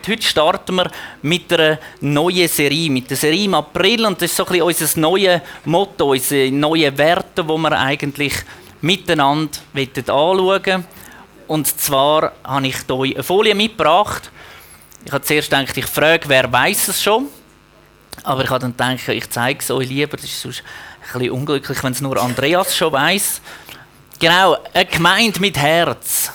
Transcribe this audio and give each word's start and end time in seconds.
heute, 0.00 0.12
heute 0.12 0.22
starten 0.22 0.76
wir 0.76 0.90
mit 1.22 1.52
einer 1.52 1.78
neuen 2.00 2.48
Serie, 2.48 2.90
mit 2.90 3.10
der 3.10 3.16
Serie 3.16 3.44
im 3.44 3.54
April. 3.54 4.06
Und 4.06 4.20
das 4.20 4.30
ist 4.30 4.36
so 4.36 4.44
ein 4.44 4.52
bisschen 4.52 4.66
unser 4.66 5.00
neues 5.00 5.40
Motto, 5.64 6.10
unsere 6.12 6.50
neuen 6.50 6.96
Werte, 6.96 7.44
die 7.44 7.48
wir 7.48 7.72
eigentlich 7.72 8.34
miteinander 8.80 9.58
anschauen 9.74 10.38
wollen. 10.38 10.84
Und 11.46 11.66
zwar 11.66 12.32
habe 12.44 12.66
ich 12.66 12.76
hier 12.86 13.14
eine 13.16 13.22
Folie 13.22 13.54
mitgebracht. 13.54 14.30
Ich 15.04 15.12
habe 15.12 15.24
zuerst 15.24 15.50
gedacht, 15.50 15.76
ich 15.76 15.86
frage, 15.86 16.28
wer 16.28 16.50
weiß 16.50 16.88
es 16.88 17.02
schon. 17.02 17.26
Aber 18.22 18.44
ich 18.44 18.50
habe 18.50 18.60
dann 18.60 18.96
gedacht, 18.96 19.08
ich 19.08 19.28
zeige 19.30 19.60
es 19.60 19.70
euch 19.70 19.88
lieber. 19.88 20.16
Das 20.16 20.24
ist 20.24 20.40
sonst 20.40 20.62
ein 21.12 21.18
bisschen 21.18 21.32
unglücklich, 21.32 21.82
wenn 21.82 21.92
es 21.92 22.00
nur 22.00 22.20
Andreas 22.20 22.76
schon 22.76 22.92
weiß. 22.92 23.40
Genau, 24.18 24.56
eine 24.72 24.86
Gemeinde 24.86 25.40
mit 25.40 25.56
Herz. 25.56 26.30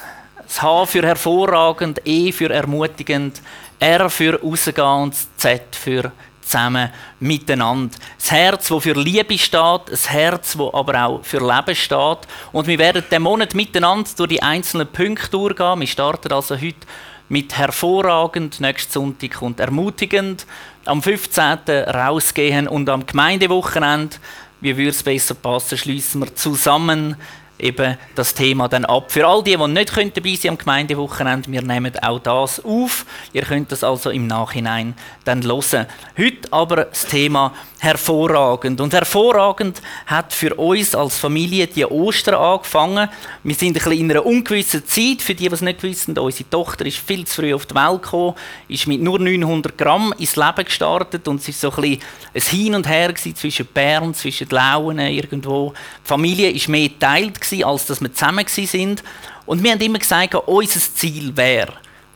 Das 0.56 0.62
H 0.62 0.86
für 0.86 1.06
hervorragend, 1.06 2.00
E 2.06 2.32
für 2.32 2.50
ermutigend, 2.50 3.42
R 3.78 4.10
für 4.10 4.42
rausgehen 4.42 4.88
und 4.88 5.14
das 5.14 5.28
Z 5.36 5.76
für 5.76 6.14
zusammen 6.42 6.92
miteinander. 7.20 7.94
Das 8.18 8.32
Herz, 8.32 8.70
das 8.70 8.84
für 8.84 8.94
Liebe 8.94 9.38
steht, 9.38 9.60
ein 9.60 9.98
Herz, 10.08 10.56
das 10.58 10.74
aber 10.74 11.06
auch 11.06 11.26
für 11.26 11.40
Leben 11.40 11.76
steht. 11.76 12.20
Und 12.54 12.68
wir 12.68 12.80
werden 12.80 13.04
den 13.12 13.24
Monat 13.24 13.54
miteinander 13.54 14.10
durch 14.16 14.30
die 14.30 14.42
einzelnen 14.42 14.88
Punkte 14.88 15.30
durchgehen. 15.32 15.82
Wir 15.82 15.88
starten 15.88 16.32
also 16.32 16.56
heute 16.56 16.88
mit 17.28 17.58
hervorragend, 17.58 18.62
nächsten 18.62 18.94
Sonntag 18.94 19.32
kommt 19.34 19.60
ermutigend, 19.60 20.46
am 20.86 21.04
15. 21.04 21.68
rausgehen 21.68 22.70
und 22.70 22.88
am 22.88 23.06
Gemeindewochenende, 23.06 24.16
wie 24.62 24.78
würde 24.78 24.92
es 24.92 25.04
besser 25.04 25.36
passen, 25.36 25.78
schließen 25.78 26.22
wir 26.22 26.34
zusammen 26.34 27.18
eben 27.60 27.98
das 28.16 28.34
Thema 28.34 28.68
dann 28.68 28.86
ab. 28.86 29.12
Für 29.12 29.28
all 29.28 29.44
die, 29.44 29.56
die 29.56 29.68
nicht 29.68 30.18
dabei 30.18 30.36
sein 30.36 30.52
am 30.52 30.58
Gemeindewochenende, 30.58 31.52
wir 31.52 31.62
nehmen 31.62 31.94
auch 32.02 32.20
das 32.20 32.64
auf. 32.64 33.06
Ihr 33.34 33.44
könnt 33.44 33.72
das 33.72 33.84
also 33.84 34.10
im 34.10 34.28
Nachhinein 34.28 34.94
dann 35.24 35.44
hören. 35.44 35.86
Heute 36.18 36.52
aber 36.52 36.86
das 36.86 37.06
Thema 37.06 37.54
hervorragend. 37.86 38.82
Und 38.82 38.94
hervorragend 38.94 39.82
hat 40.08 40.34
für 40.34 40.56
uns 40.56 40.96
als 40.96 41.18
Familie 41.18 41.68
die 41.68 41.86
Ostern 41.86 42.36
angefangen. 42.36 43.08
Wir 43.44 43.56
sind 43.56 43.70
ein 43.70 43.74
bisschen 43.74 43.92
in 43.94 44.12
einer 44.12 44.26
ungewissen 44.26 44.86
Zeit. 44.86 45.22
Für 45.22 45.36
die, 45.36 45.48
die 45.48 45.54
es 45.54 45.62
nicht 45.62 45.84
wissen, 45.84 46.18
unsere 46.18 46.50
Tochter 46.50 46.86
ist 46.86 46.98
viel 46.98 47.26
zu 47.26 47.42
früh 47.42 47.54
auf 47.54 47.68
die 47.68 47.76
Welt 47.76 48.02
gekommen, 48.02 48.34
ist 48.68 48.88
mit 48.88 49.02
nur 49.02 49.20
900 49.20 49.78
Gramm 49.78 50.14
ins 50.18 50.36
Leben 50.36 50.66
gestartet 50.66 51.28
und 51.28 51.40
es 51.40 51.48
ist 51.48 51.62
so 51.62 51.72
ein 51.72 51.82
bisschen 51.82 52.02
ein 52.34 52.42
Hin 52.42 52.76
und 52.76 52.90
Her 52.90 53.14
zwischen 53.16 53.68
Bern, 53.68 54.14
zwischen 54.14 54.50
Launen 54.50 55.08
irgendwo. 55.08 55.74
Die 56.04 56.08
Familie 56.08 56.54
war 56.54 56.72
mehr 56.72 56.90
geteilt 56.90 57.40
als 57.64 57.86
dass 57.86 58.02
wir 58.02 58.12
zusammen 58.12 58.46
sind. 58.48 59.04
Und 59.46 59.64
wir 59.64 59.72
haben 59.72 59.82
immer 59.82 60.00
gesagt, 60.00 60.34
unser 60.34 60.80
Ziel 60.80 61.38
wäre, 61.38 61.74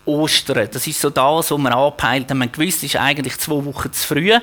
Ostern. 0.09 0.67
Das 0.71 0.85
ist 0.87 0.99
so 0.99 1.09
das, 1.09 1.51
was 1.51 1.57
wir 1.57 1.75
anpeilt 1.75 2.29
haben. 2.29 2.39
Wir 2.39 2.47
gewusst, 2.47 2.77
es 2.77 2.83
ist 2.83 2.95
eigentlich 2.95 3.37
zwei 3.37 3.63
Wochen 3.65 3.91
zu 3.93 4.07
früh, 4.07 4.33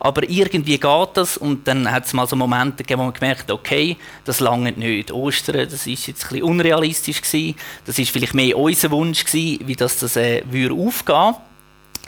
aber 0.00 0.28
irgendwie 0.28 0.78
geht 0.78 1.08
das. 1.14 1.36
Und 1.36 1.66
dann 1.66 1.90
hat 1.90 2.06
es 2.06 2.12
mal 2.12 2.26
so 2.26 2.36
Momente 2.36 2.78
gegeben, 2.78 3.00
wo 3.00 3.04
man 3.04 3.14
gemerkt 3.14 3.50
okay, 3.50 3.96
das 4.24 4.40
lange 4.40 4.72
nicht. 4.72 5.12
Ostern, 5.12 5.68
das 5.68 5.86
ist 5.86 6.06
jetzt 6.06 6.32
ein 6.32 6.42
unrealistisch 6.42 7.22
gewesen. 7.22 7.56
Das 7.84 7.98
ist 7.98 8.10
vielleicht 8.10 8.34
mehr 8.34 8.56
unser 8.56 8.90
Wunsch 8.90 9.24
gewesen, 9.24 9.66
wie 9.66 9.76
das, 9.76 9.98
das 9.98 10.16
äh, 10.16 10.42
würde 10.50 10.74
aufgehen, 10.74 11.34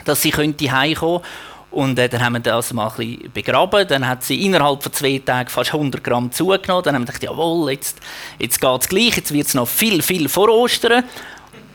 dass 0.03 0.21
sie 0.21 0.31
könnte 0.31 0.71
heimkommen. 0.71 1.21
Und 1.75 1.99
äh, 1.99 2.07
dann 2.07 2.23
haben 2.23 2.33
wir 2.33 2.39
das 2.39 2.71
mal 2.71 2.89
ein 2.97 3.29
begraben. 3.33 3.85
Dann 3.85 4.07
hat 4.07 4.23
sie 4.23 4.45
innerhalb 4.45 4.81
von 4.81 4.93
zwei 4.93 5.19
Tagen 5.19 5.49
fast 5.49 5.73
100 5.73 6.01
Gramm 6.01 6.31
zugenommen. 6.31 6.83
Dann 6.83 6.95
haben 6.95 7.01
wir 7.01 7.07
gedacht, 7.07 7.23
jawohl, 7.23 7.71
jetzt, 7.71 7.99
jetzt 8.39 8.61
geht 8.61 8.81
es 8.81 8.87
gleich, 8.87 9.17
jetzt 9.17 9.33
wird 9.33 9.47
es 9.47 9.53
noch 9.55 9.67
viel, 9.67 10.01
viel 10.01 10.29
vor 10.29 10.47
Ostern. 10.47 11.03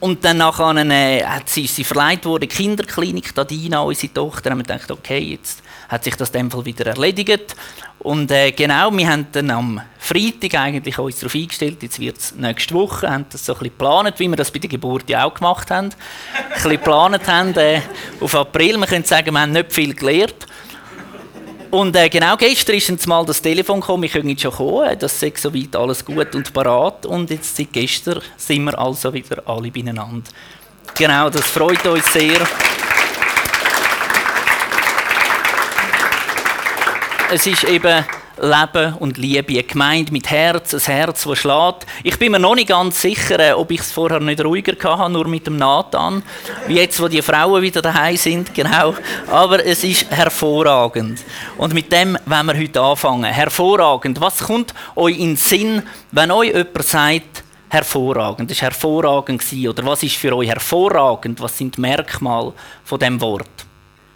Und 0.01 0.25
dann 0.25 0.39
nachher, 0.39 0.75
äh, 0.77 1.23
hat 1.25 1.49
sie, 1.49 1.67
sie 1.67 1.85
verleiht 1.85 2.25
worden, 2.25 2.49
Kinderklinik, 2.49 3.35
Dina, 3.47 3.81
unsere 3.81 4.13
Tochter, 4.13 4.51
haben 4.51 4.59
wir 4.59 4.65
gedacht, 4.65 4.91
okay, 4.91 5.19
jetzt 5.19 5.63
hat 5.91 6.05
sich 6.05 6.17
das 6.17 6.31
in 6.31 6.41
dem 6.41 6.51
Fall 6.51 6.65
wieder 6.65 6.87
erledigt. 6.87 7.55
Und 7.99 8.31
äh, 8.31 8.51
genau, 8.53 8.91
wir 8.97 9.09
haben 9.11 9.27
dann 9.33 9.51
am 9.51 9.81
Freitag 9.99 10.55
eigentlich 10.55 10.99
uns 10.99 11.21
darauf 11.21 11.35
eingestellt, 11.35 11.83
jetzt 11.83 12.01
wird 12.01 12.17
es 12.17 12.35
nächste 12.35 12.75
Woche, 12.75 13.11
haben 13.11 13.27
das 13.31 13.45
so 13.45 13.53
ein 13.53 13.59
bisschen 13.59 13.77
geplant, 13.77 14.15
wie 14.19 14.29
wir 14.29 14.37
das 14.37 14.51
bei 14.51 14.59
der 14.59 14.71
Geburt 14.71 15.11
ja 15.11 15.25
auch 15.25 15.35
gemacht 15.35 15.71
haben. 15.71 15.89
ein 15.89 16.55
bisschen 16.55 16.71
geplant 16.71 17.29
haben 17.29 17.55
äh, 17.57 17.83
auf 18.21 18.35
April. 18.35 18.79
Man 18.79 18.89
könnte 18.89 19.07
sagen, 19.07 19.33
wir 19.33 19.41
haben 19.41 19.53
nicht 19.53 19.71
viel 19.71 19.95
gelernt. 19.95 20.47
Und 21.71 21.95
äh, 21.95 22.09
genau 22.09 22.37
gestern 22.37 22.77
ist 22.77 22.91
uns 22.91 23.07
mal 23.07 23.25
das 23.25 23.41
Telefon 23.41 23.81
gekommen, 23.81 24.11
können 24.11 24.31
jetzt 24.31 24.43
schon 24.43 24.53
kommen, 24.53 24.99
das 24.99 25.23
ist 25.23 25.39
soweit 25.39 25.77
alles 25.77 26.05
gut 26.05 26.35
und 26.35 26.53
parat. 26.53 27.07
Und 27.07 27.31
jetzt 27.31 27.57
seit 27.57 27.73
gestern 27.73 28.21
sind 28.37 28.65
wir 28.65 28.77
also 28.77 29.13
wieder 29.13 29.41
alle 29.47 29.71
beieinander. 29.71 30.29
Genau, 30.99 31.31
das 31.31 31.49
freut 31.49 31.87
uns 31.87 32.13
sehr. 32.13 32.41
Es 37.33 37.47
ist 37.47 37.63
eben 37.63 38.05
Leben 38.41 38.95
und 38.95 39.19
Liebe. 39.19 39.53
Eine 39.53 39.63
Gemeinde 39.63 40.13
mit 40.13 40.31
Herz, 40.31 40.75
ein 40.75 40.81
Herz, 40.81 41.25
das 41.25 41.39
schlägt. 41.39 41.87
Ich 42.03 42.19
bin 42.19 42.33
mir 42.33 42.39
noch 42.39 42.55
nicht 42.55 42.69
ganz 42.69 43.01
sicher, 43.01 43.39
äh, 43.39 43.53
ob 43.53 43.71
ich 43.71 43.81
es 43.81 43.93
vorher 43.93 44.21
nicht 44.21 44.43
ruhiger 44.43 44.73
hatte, 44.83 45.13
nur 45.13 45.29
mit 45.29 45.47
dem 45.47 45.57
Nathan. 45.57 46.23
Wie 46.67 46.77
jetzt, 46.77 47.01
wo 47.01 47.09
die 47.09 47.23
Frauen 47.23 47.63
wieder 47.63 47.83
daheim 47.83 48.17
sind, 48.17 48.55
genau. 48.55 48.95
Aber 49.31 49.65
es 49.65 49.85
ist 49.85 50.11
hervorragend. 50.11 51.23
Und 51.59 51.75
mit 51.75 51.93
dem 51.93 52.17
wollen 52.27 52.47
wir 52.47 52.59
heute 52.59 52.81
anfangen. 52.81 53.25
Hervorragend. 53.25 54.21
Was 54.21 54.39
kommt 54.39 54.75
euch 54.97 55.19
in 55.19 55.31
den 55.31 55.37
Sinn, 55.37 55.83
wenn 56.13 56.31
euch 56.31 56.49
jemand 56.49 56.83
sagt, 56.83 57.45
hervorragend, 57.71 58.51
das 58.51 58.57
ist 58.57 58.63
hervorragend 58.63 59.45
oder 59.69 59.87
was 59.87 60.03
ist 60.03 60.17
für 60.17 60.37
euch 60.37 60.49
hervorragend? 60.49 61.41
Was 61.41 61.57
sind 61.57 61.77
die 61.77 61.81
Merkmale 61.81 62.53
von 62.85 62.99
dem 62.99 63.21
Wort? 63.21 63.67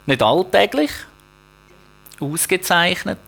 Nicht 0.06 0.22
alltäglich, 0.22 0.91
ausgezeichnet, 2.20 3.18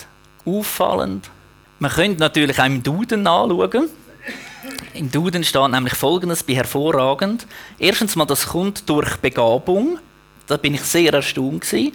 auffallend. 0.47 1.31
Man 1.79 1.91
könnte 1.91 2.21
natürlich 2.21 2.59
auch 2.59 2.67
im 2.67 2.83
Duden 2.83 3.27
anschauen. 3.27 3.91
Im 4.95 5.11
Duden 5.11 5.45
steht 5.45 5.71
nämlich 5.71 5.95
Folgendes 5.95 6.43
bei 6.43 6.55
hervorragend. 6.55 7.47
Erstens 7.79 8.17
mal, 8.17 8.25
das 8.25 8.47
kommt 8.47 8.89
durch 8.89 9.17
Begabung. 9.19 9.99
Da 10.47 10.57
bin 10.57 10.75
ich 10.75 10.83
sehr 10.83 11.13
erstaunt 11.13 11.63
gewesen. 11.63 11.93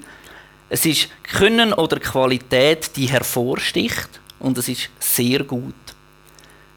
Es 0.69 0.85
ist 0.85 1.09
Können 1.23 1.73
oder 1.73 1.99
Qualität, 1.99 2.95
die 2.95 3.07
hervorsticht 3.07 4.21
und 4.39 4.57
es 4.57 4.69
ist 4.69 4.89
sehr 4.99 5.43
gut. 5.43 5.73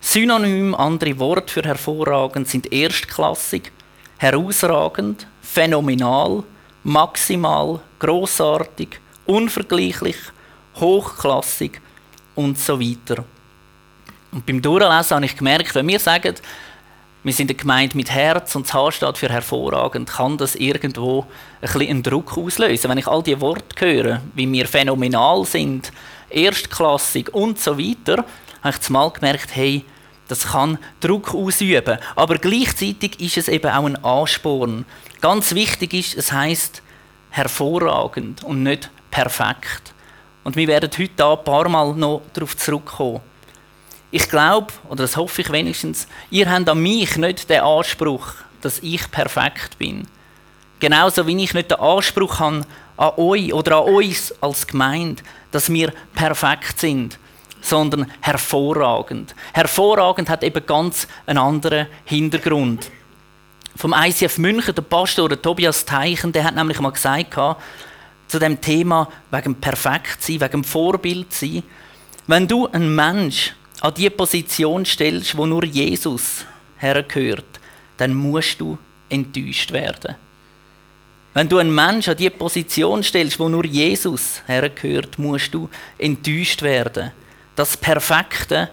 Synonym, 0.00 0.74
andere 0.74 1.18
Worte 1.18 1.52
für 1.52 1.62
hervorragend 1.62 2.48
sind 2.48 2.72
erstklassig, 2.72 3.72
herausragend, 4.18 5.26
phänomenal, 5.40 6.42
maximal, 6.82 7.80
großartig, 8.00 9.00
unvergleichlich, 9.26 10.16
hochklassig 10.76 11.80
und 12.34 12.58
so 12.58 12.80
weiter. 12.80 13.24
Und 14.32 14.46
beim 14.46 14.60
Durchlesen 14.60 15.14
habe 15.14 15.24
ich 15.24 15.36
gemerkt, 15.36 15.74
wenn 15.74 15.86
wir 15.86 16.00
sagen, 16.00 16.34
wir 17.22 17.32
sind 17.32 17.50
eine 17.50 17.56
Gemeinde 17.56 17.96
mit 17.96 18.10
Herz 18.10 18.54
und 18.54 18.66
das 18.66 18.74
H 18.74 18.92
steht 18.92 19.16
für 19.16 19.30
hervorragend, 19.30 20.10
kann 20.10 20.36
das 20.36 20.56
irgendwo 20.56 21.22
ein 21.22 21.28
bisschen 21.62 21.88
einen 21.88 22.02
Druck 22.02 22.36
auslösen. 22.36 22.90
Wenn 22.90 22.98
ich 22.98 23.06
all 23.06 23.22
die 23.22 23.40
Worte 23.40 23.86
höre, 23.86 24.20
wie 24.34 24.50
wir 24.52 24.66
phänomenal 24.66 25.46
sind, 25.46 25.90
erstklassig 26.28 27.32
und 27.32 27.58
so 27.58 27.78
weiter, 27.78 28.26
habe 28.62 28.76
ich 28.78 28.90
mal 28.90 29.10
gemerkt, 29.10 29.56
hey, 29.56 29.84
das 30.28 30.48
kann 30.48 30.78
Druck 31.00 31.34
ausüben. 31.34 31.98
Aber 32.14 32.36
gleichzeitig 32.36 33.20
ist 33.20 33.38
es 33.38 33.48
eben 33.48 33.70
auch 33.70 33.86
ein 33.86 34.04
Ansporn. 34.04 34.84
Ganz 35.22 35.54
wichtig 35.54 35.94
ist, 35.94 36.16
es 36.16 36.30
heißt 36.30 36.82
hervorragend 37.30 38.44
und 38.44 38.62
nicht 38.62 38.90
perfekt. 39.10 39.93
Und 40.44 40.56
wir 40.56 40.68
werden 40.68 40.90
heute 40.96 41.10
da 41.16 41.32
ein 41.32 41.44
paar 41.44 41.68
Mal 41.68 41.94
noch 41.94 42.22
darauf 42.34 42.56
zurückkommen. 42.56 43.20
Ich 44.10 44.28
glaube, 44.28 44.72
oder 44.88 45.02
das 45.02 45.16
hoffe 45.16 45.40
ich 45.40 45.50
wenigstens, 45.50 46.06
ihr 46.30 46.48
habt 46.48 46.68
an 46.68 46.80
mich 46.80 47.16
nicht 47.16 47.50
den 47.50 47.62
Anspruch, 47.62 48.34
dass 48.60 48.78
ich 48.80 49.10
perfekt 49.10 49.78
bin. 49.78 50.06
Genauso 50.78 51.26
wie 51.26 51.42
ich 51.42 51.54
nicht 51.54 51.70
den 51.70 51.80
Anspruch 51.80 52.38
habe 52.38 52.64
an 52.96 53.12
euch 53.16 53.52
oder 53.52 53.78
an 53.78 53.94
uns 53.94 54.32
als 54.40 54.66
Gemeinde, 54.66 55.22
dass 55.50 55.72
wir 55.72 55.92
perfekt 56.14 56.78
sind, 56.78 57.18
sondern 57.60 58.10
hervorragend. 58.20 59.34
Hervorragend 59.52 60.28
hat 60.28 60.44
eben 60.44 60.64
ganz 60.66 61.08
einen 61.26 61.38
anderen 61.38 61.86
Hintergrund. 62.04 62.90
Vom 63.76 63.94
ICF 63.96 64.38
München, 64.38 64.74
der 64.74 64.82
Pastor 64.82 65.30
Tobias 65.40 65.84
Teichen, 65.84 66.30
der 66.30 66.44
hat 66.44 66.54
nämlich 66.54 66.78
mal 66.78 66.92
gesagt, 66.92 67.36
zu 68.28 68.38
dem 68.38 68.60
Thema 68.60 69.08
wegen 69.30 69.54
Perfektsein, 69.56 70.40
wegen 70.40 70.64
Vorbildsein. 70.64 71.62
Wenn 72.26 72.48
du 72.48 72.66
einen 72.68 72.94
Mensch 72.94 73.54
an 73.80 73.94
die 73.94 74.10
Position 74.10 74.84
stellst, 74.84 75.36
wo 75.36 75.46
nur 75.46 75.64
Jesus 75.64 76.46
hergehört, 76.78 77.60
dann 77.96 78.14
musst 78.14 78.60
du 78.60 78.78
enttäuscht 79.08 79.72
werden. 79.72 80.16
Wenn 81.34 81.48
du 81.48 81.58
einen 81.58 81.74
Mensch 81.74 82.08
an 82.08 82.16
die 82.16 82.30
Position 82.30 83.02
stellst, 83.02 83.38
wo 83.38 83.48
nur 83.48 83.64
Jesus 83.64 84.42
hergehört, 84.46 85.18
musst 85.18 85.52
du 85.52 85.68
enttäuscht 85.98 86.62
werden. 86.62 87.10
Das 87.56 87.76
Perfekte, 87.76 88.70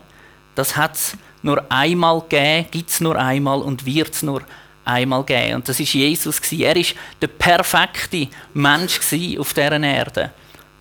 das 0.56 0.75
hat 0.75 0.95
es 0.95 1.18
nur 1.42 1.63
einmal 1.71 2.21
gegeben, 2.21 2.68
gibt 2.71 2.89
es 2.89 3.01
nur 3.01 3.18
einmal 3.18 3.62
und 3.62 3.86
wird 3.86 4.13
es 4.13 4.24
nur 4.24 4.42
einmal 4.42 4.61
geben. 4.86 5.56
Und 5.56 5.69
das 5.69 5.80
ist 5.80 5.94
Jesus. 5.94 6.39
Er 6.51 6.75
ist 6.75 6.95
der 7.22 7.28
perfekte 7.28 8.28
Mensch 8.54 9.00
auf 9.38 9.54
dieser 9.54 9.81
Erde. 9.81 10.31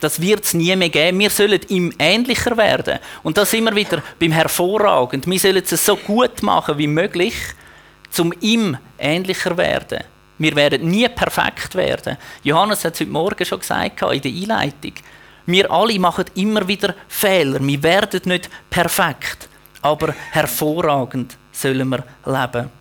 Das 0.01 0.21
wird 0.21 0.45
es 0.45 0.55
nie 0.55 0.75
mehr 0.77 0.89
geben. 0.89 1.19
Wir 1.19 1.31
sollen 1.31 1.61
ihm 1.69 1.93
ähnlicher 1.99 2.57
werden. 2.57 2.99
Und 3.23 3.37
das 3.37 3.53
immer 3.53 3.75
wieder 3.77 4.03
beim 4.19 4.33
Hervorragend. 4.33 5.27
Wir 5.27 5.39
sollen 5.39 5.63
es 5.63 5.85
so 5.85 5.97
gut 5.97 6.43
machen 6.43 6.79
wie 6.79 6.87
möglich, 6.87 7.35
um 8.19 8.33
ihm 8.41 8.77
ähnlicher 8.99 9.57
werden. 9.57 10.01
Wir 10.39 10.57
werden 10.57 10.91
nie 10.91 11.07
perfekt 11.09 11.75
werden. 11.75 12.17
Johannes 12.43 12.85
hat 12.85 12.95
es 12.95 13.01
heute 13.01 13.11
Morgen 13.11 13.45
schon 13.45 13.61
gesagt 13.61 14.01
in 14.01 14.23
der 14.23 14.33
Einleitung. 14.33 14.95
Wir 15.45 15.71
alle 15.71 15.99
machen 15.99 16.25
immer 16.35 16.67
wieder 16.67 16.95
Fehler. 17.09 17.59
Wir 17.61 17.83
werden 17.83 18.23
nicht 18.25 18.49
perfekt, 18.71 19.49
aber 19.83 20.15
hervorragend 20.31 21.37
sollen 21.53 21.89
wir 21.89 22.05
leben. 22.25 22.80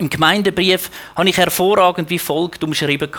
Im 0.00 0.08
Gemeindebrief 0.08 0.90
habe 1.14 1.28
ich 1.28 1.36
hervorragend 1.36 2.08
wie 2.08 2.18
folgt 2.18 2.64
umschrieben. 2.64 3.10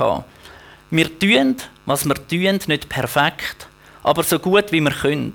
Wir 0.90 1.20
tun, 1.20 1.56
was 1.86 2.06
wir 2.06 2.16
tun, 2.16 2.60
nicht 2.66 2.90
perfekt, 2.90 3.68
aber 4.02 4.24
so 4.24 4.40
gut 4.40 4.72
wie 4.72 4.82
wir 4.82 4.90
können. 4.90 5.34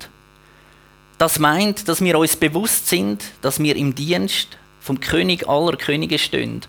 Das 1.17 1.39
meint, 1.39 1.87
dass 1.87 2.01
wir 2.01 2.19
uns 2.19 2.35
bewusst 2.35 2.87
sind, 2.87 3.23
dass 3.41 3.59
wir 3.59 3.77
im 3.77 3.95
Dienst 3.95 4.57
vom 4.81 4.99
König 4.99 5.47
aller 5.47 5.77
Könige 5.77 6.19
stehen 6.19 6.63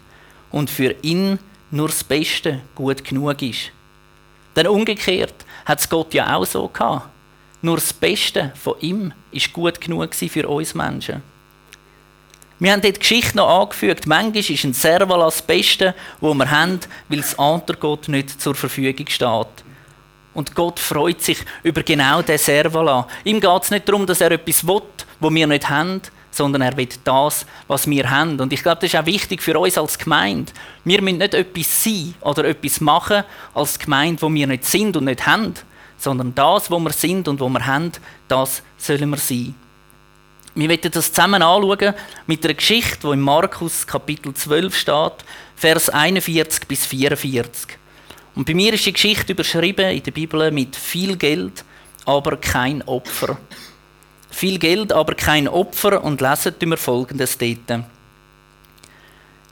und 0.53 0.71
für 0.71 0.95
ihn 1.03 1.41
nur 1.73 1.89
das 1.89 2.05
Beste 2.05 2.61
gut 2.77 3.03
genug 3.03 3.43
ist. 3.43 3.73
Denn 4.55 4.69
umgekehrt 4.69 5.35
hat 5.67 5.81
es 5.81 5.89
Gott 5.89 6.15
ja 6.15 6.37
auch 6.37 6.47
so 6.47 6.69
gehabt. 6.69 7.09
Nur 7.63 7.79
das 7.79 7.93
Beste 7.93 8.53
von 8.55 8.75
ihm 8.81 9.13
ist 9.33 9.53
gut 9.53 9.81
genug 9.81 10.15
für 10.15 10.49
uns 10.49 10.73
Menschen. 10.73 11.25
Wir 12.61 12.73
haben 12.73 12.81
dort 12.81 12.97
die 12.97 13.01
Geschichte 13.01 13.37
noch 13.37 13.61
angefügt. 13.61 14.07
Manchmal 14.07 14.39
ist 14.39 14.65
ein 14.65 14.75
Serval 14.75 15.21
das 15.21 15.43
Beste, 15.43 15.95
das 16.21 16.35
wir 16.35 16.51
haben, 16.51 16.81
weil 17.09 17.19
das 17.19 17.39
andere 17.39 17.77
Gott 17.77 18.09
nicht 18.09 18.41
zur 18.41 18.55
Verfügung 18.55 19.07
steht. 19.09 19.65
Und 20.35 20.55
Gott 20.55 20.79
freut 20.79 21.23
sich 21.23 21.39
über 21.63 21.83
genau 21.83 22.23
diesen 22.23 22.39
Serval 22.39 23.07
Ihm 23.25 23.41
geht 23.41 23.63
es 23.63 23.71
nicht 23.71 23.89
darum, 23.89 24.07
dass 24.07 24.21
er 24.21 24.33
etwas 24.33 24.67
will, 24.67 24.83
was 25.21 25.35
wir 25.35 25.47
nicht 25.47 25.69
haben, 25.69 26.01
sondern 26.31 26.63
er 26.63 26.77
will 26.77 26.89
das, 27.05 27.47
was 27.67 27.89
wir 27.89 28.11
haben. 28.11 28.41
Und 28.41 28.53
ich 28.53 28.63
glaube, 28.63 28.81
das 28.81 28.93
ist 28.93 29.01
auch 29.01 29.07
wichtig 29.07 29.43
für 29.43 29.59
uns 29.59 29.79
als 29.79 29.99
Gemeinde. 29.99 30.53
Wir 30.85 31.01
müssen 31.01 31.19
nicht 31.19 31.35
etwas 31.35 31.85
sein 31.85 32.15
oder 32.21 32.45
etwas 32.45 32.81
machen 32.81 33.25
als 33.55 33.79
Gemeinde, 33.79 34.23
wo 34.23 34.33
wir 34.33 34.47
nicht 34.47 34.65
sind 34.65 34.97
und 34.97 35.05
nicht 35.05 35.27
haben, 35.27 35.55
sondern 35.97 36.35
das, 36.35 36.71
wo 36.71 36.79
wir 36.79 36.93
sind 36.93 37.29
und 37.29 37.41
wo 37.41 37.49
wir 37.49 37.67
haben, 37.67 37.93
das 38.29 38.63
sollen 38.77 39.11
wir 39.11 39.19
sein. 39.19 39.55
Wir 40.59 40.69
werden 40.69 40.91
das 40.91 41.13
zusammen 41.13 41.41
anschauen 41.41 41.95
mit 42.27 42.45
einer 42.45 42.55
Geschichte, 42.55 43.07
die 43.07 43.13
in 43.13 43.21
Markus 43.21 43.87
Kapitel 43.87 44.35
12 44.35 44.77
steht, 44.77 45.25
Vers 45.55 45.89
41 45.89 46.67
bis 46.67 46.85
44. 46.85 47.79
Und 48.35 48.45
bei 48.45 48.55
mir 48.55 48.73
ist 48.73 48.85
die 48.85 48.93
Geschichte 48.93 49.35
überschrieben 49.35 49.89
in 49.93 50.03
der 50.03 50.11
Bibel 50.11 50.51
mit 50.51 50.75
viel 50.75 51.17
Geld, 51.17 51.65
aber 52.07 52.39
kein 52.39 52.83
Opfer. 52.89 53.39
Viel 54.31 54.59
Geld, 54.59 54.93
aber 54.93 55.15
kein 55.15 55.47
Opfer 55.47 56.03
und 56.03 56.21
lesen 56.21 56.55
wir 56.59 56.77
folgendes 56.77 57.39
dort. 57.39 57.85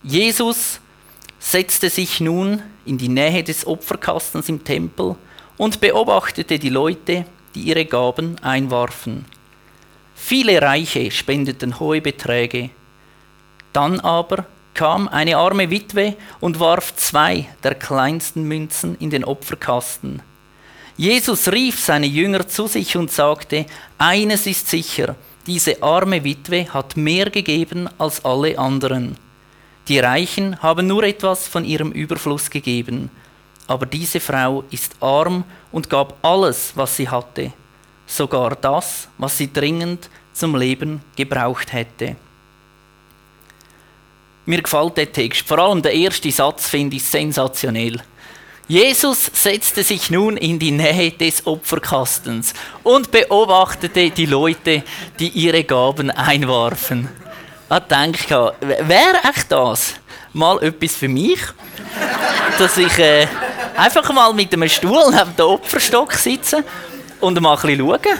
Jesus 0.02 0.80
setzte 1.38 1.88
sich 1.88 2.18
nun 2.18 2.64
in 2.84 2.98
die 2.98 3.08
Nähe 3.08 3.44
des 3.44 3.64
Opferkastens 3.64 4.48
im 4.48 4.64
Tempel 4.64 5.14
und 5.56 5.80
beobachtete 5.80 6.58
die 6.58 6.70
Leute, 6.70 7.26
die 7.54 7.60
ihre 7.60 7.84
Gaben 7.84 8.40
einwarfen. 8.42 9.24
Viele 10.18 10.60
Reiche 10.60 11.10
spendeten 11.10 11.78
hohe 11.78 12.00
Beträge. 12.00 12.70
Dann 13.72 14.00
aber 14.00 14.46
kam 14.74 15.06
eine 15.08 15.36
arme 15.36 15.70
Witwe 15.70 16.16
und 16.40 16.58
warf 16.58 16.96
zwei 16.96 17.46
der 17.62 17.74
kleinsten 17.74 18.42
Münzen 18.42 18.96
in 18.98 19.10
den 19.10 19.24
Opferkasten. 19.24 20.22
Jesus 20.96 21.52
rief 21.52 21.78
seine 21.78 22.06
Jünger 22.06 22.48
zu 22.48 22.66
sich 22.66 22.96
und 22.96 23.12
sagte, 23.12 23.66
eines 23.98 24.46
ist 24.46 24.68
sicher, 24.68 25.14
diese 25.46 25.82
arme 25.82 26.24
Witwe 26.24 26.72
hat 26.72 26.96
mehr 26.96 27.30
gegeben 27.30 27.88
als 27.98 28.24
alle 28.24 28.58
anderen. 28.58 29.16
Die 29.86 29.98
Reichen 29.98 30.60
haben 30.62 30.86
nur 30.86 31.04
etwas 31.04 31.46
von 31.46 31.64
ihrem 31.64 31.92
Überfluss 31.92 32.50
gegeben, 32.50 33.10
aber 33.68 33.84
diese 33.84 34.18
Frau 34.18 34.64
ist 34.70 34.96
arm 35.00 35.44
und 35.70 35.90
gab 35.90 36.16
alles, 36.24 36.72
was 36.74 36.96
sie 36.96 37.08
hatte 37.08 37.52
sogar 38.06 38.56
das, 38.56 39.08
was 39.18 39.36
sie 39.36 39.52
dringend 39.52 40.08
zum 40.32 40.56
Leben 40.56 41.02
gebraucht 41.16 41.72
hätte. 41.72 42.16
Mir 44.44 44.62
gefällt 44.62 44.96
der 44.96 45.12
Text. 45.12 45.46
Vor 45.46 45.58
allem 45.58 45.82
der 45.82 45.92
erste 45.92 46.30
Satz 46.30 46.68
finde 46.68 46.96
ich 46.96 47.04
sensationell. 47.04 48.00
Jesus 48.68 49.30
setzte 49.32 49.82
sich 49.82 50.10
nun 50.10 50.36
in 50.36 50.58
die 50.58 50.72
Nähe 50.72 51.12
des 51.12 51.46
Opferkastens 51.46 52.52
und 52.82 53.10
beobachtete 53.10 54.10
die 54.10 54.26
Leute, 54.26 54.82
die 55.18 55.28
ihre 55.28 55.62
Gaben 55.64 56.10
einwarfen. 56.10 57.08
Ich 57.70 57.78
denke, 57.78 58.54
wäre 58.60 59.20
echt 59.24 59.50
das 59.50 59.94
mal 60.32 60.62
etwas 60.62 60.96
für 60.96 61.08
mich, 61.08 61.40
dass 62.58 62.76
ich 62.76 62.98
äh, 62.98 63.26
einfach 63.76 64.12
mal 64.12 64.32
mit 64.32 64.52
einem 64.52 64.68
Stuhl 64.68 65.10
neben 65.10 65.34
dem 65.36 65.46
Opferstock 65.46 66.12
sitze 66.12 66.64
und 67.20 67.40
mal 67.40 67.54
ein 67.54 67.60
bisschen 67.60 67.78
schauen. 67.78 68.18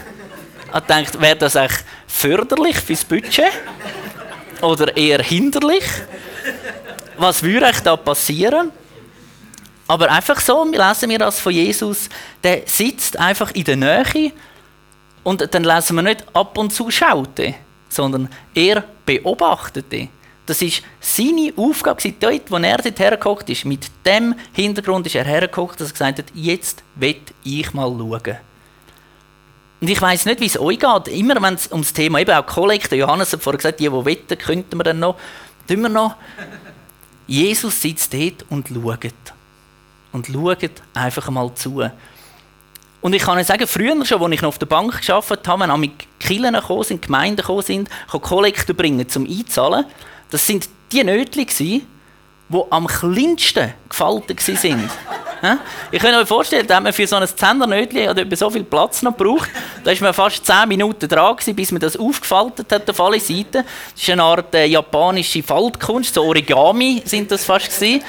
Ich 0.75 0.81
dachte, 0.81 1.21
wäre 1.21 1.37
das 1.37 1.57
eigentlich 1.57 1.81
förderlich 2.07 2.77
fürs 2.79 3.05
Budget? 3.05 3.53
Oder 4.63 4.97
eher 4.97 5.23
hinderlich? 5.23 5.85
Was 7.19 7.43
würde 7.43 7.67
euch 7.67 7.81
da 7.81 7.97
passieren? 7.97 8.73
Aber 9.89 10.11
einfach 10.11 10.41
so, 10.41 10.65
lesen 10.65 11.11
wir 11.11 11.19
das 11.19 11.39
von 11.39 11.53
Jesus, 11.53 12.09
der 12.43 12.63
sitzt 12.67 13.19
einfach 13.19 13.53
in 13.53 13.65
der 13.65 13.77
Nähe 13.77 14.33
und 15.23 15.55
dann 15.55 15.65
lesen 15.65 15.97
wir 15.97 16.03
nicht 16.03 16.25
ab 16.33 16.59
und 16.59 16.73
zu 16.73 16.91
schaute, 16.91 17.55
sondern 17.89 18.29
er 18.55 18.83
beobachtete. 19.05 20.09
Das 20.45 20.63
ist 20.63 20.83
seine 21.01 21.53
Aufgabe, 21.57 22.15
dort, 22.21 22.51
wo 22.51 22.57
er 22.57 22.79
dort 22.79 22.99
hergekocht 22.99 23.49
ist. 23.51 23.65
Mit 23.65 23.91
dem 24.05 24.35
Hintergrund 24.53 25.07
ist 25.07 25.17
er 25.17 25.25
hergekocht, 25.25 25.81
dass 25.81 25.89
er 25.89 25.93
gesagt 25.93 26.19
hat, 26.19 26.27
jetzt 26.35 26.83
will 26.95 27.21
ich 27.43 27.73
mal 27.75 27.91
schauen. 27.91 28.37
Und 29.81 29.89
ich 29.89 30.01
weiß 30.01 30.27
nicht, 30.27 30.41
wie 30.41 30.47
es 30.47 30.59
euch 30.59 30.79
geht. 30.79 31.09
Immer 31.09 31.41
wenn 31.43 31.55
es 31.55 31.67
um 31.67 31.83
das 31.83 31.93
Thema 31.93 32.21
eben 32.21 32.33
auch 32.33 32.47
Kollekte, 32.47 32.97
Johannes 32.97 33.33
hat 33.33 33.43
vorhin 33.43 33.59
gesagt, 33.59 33.81
die, 33.81 33.85
die 33.85 34.05
wetten, 34.05 34.39
könnten 34.39 34.79
wir 34.79 34.85
dann 34.85 35.01
noch, 35.01 35.17
tun 35.69 35.83
wir 35.83 35.89
noch. 35.89 36.17
Jesus 37.27 37.83
sitzt 37.83 38.15
dort 38.15 38.47
und 38.49 38.69
schaut. 38.69 39.13
Und 40.13 40.27
schaut 40.29 40.71
einfach 40.95 41.29
mal 41.31 41.55
zu. 41.55 41.85
Und 43.03 43.13
ich 43.13 43.23
kann 43.23 43.39
euch 43.39 43.47
sagen, 43.47 43.67
früher 43.67 44.05
schon, 44.05 44.23
als 44.23 44.33
ich 44.33 44.43
noch 44.43 44.49
auf 44.49 44.59
der 44.59 44.67
Bank 44.67 45.01
gearbeitet 45.01 45.47
habe, 45.47 45.61
wenn 45.61 45.71
wir 45.71 45.77
mit 45.77 45.93
Kirchen 46.19 46.55
gekommen 46.55 46.83
sind, 46.83 47.03
Gemeinden 47.03 47.37
gekommen 47.37 47.63
sind, 47.63 47.91
Kollekte 48.09 48.73
bringen 48.73 49.09
zum 49.09 49.27
Einzahlen, 49.27 49.85
das 50.31 50.47
sind 50.47 50.69
die 50.91 51.05
Nötchen, 51.05 51.47
die 52.49 52.63
am 52.71 52.87
kleinsten 52.87 53.75
gefaltet 53.89 54.49
waren. 54.49 54.91
Ich 55.91 56.01
kann 56.01 56.15
euch 56.15 56.29
vorstellen, 56.29 56.67
da 56.67 56.77
hat 56.77 56.83
man 56.83 56.93
für 56.93 57.07
so 57.07 57.17
ein 57.17 57.27
Zehner-Nötchen 57.27 58.37
so 58.37 58.51
viel 58.51 58.65
Platz 58.65 59.03
noch 59.03 59.17
gebraucht. 59.17 59.51
Da 59.85 59.93
war 59.93 60.01
man 60.01 60.15
fast 60.15 60.45
10 60.45 60.69
Minuten 60.69 61.09
dran, 61.09 61.37
bis 61.55 61.73
man 61.73 61.81
das 61.81 61.97
aufgefaltet 61.97 62.71
hat 62.73 62.89
auf 62.89 63.01
alle 63.01 63.21
Seiten. 63.21 63.65
Das 63.65 64.03
ist 64.03 64.11
eine 64.11 64.23
Art 64.23 64.55
äh, 64.55 64.67
japanische 64.67 65.43
Faltkunst, 65.43 66.15
so 66.15 66.25
Origami 66.25 67.03
sind 67.05 67.31
das 67.31 67.45
fast 67.45 67.67
gewesen. 67.67 68.03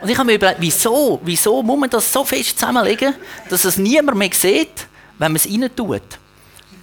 Und 0.00 0.08
ich 0.10 0.18
habe 0.18 0.26
mir 0.26 0.34
überlegt, 0.34 0.60
wieso, 0.60 1.20
wieso 1.24 1.62
muss 1.62 1.78
man 1.78 1.90
das 1.90 2.12
so 2.12 2.24
fest 2.24 2.58
zusammenlegen, 2.58 3.14
dass 3.48 3.64
es 3.64 3.78
niemand 3.78 4.18
mehr 4.18 4.30
sieht, 4.32 4.86
wenn 5.18 5.32
man 5.32 5.36
es 5.36 5.46
rein 5.46 5.68
tut? 5.74 6.02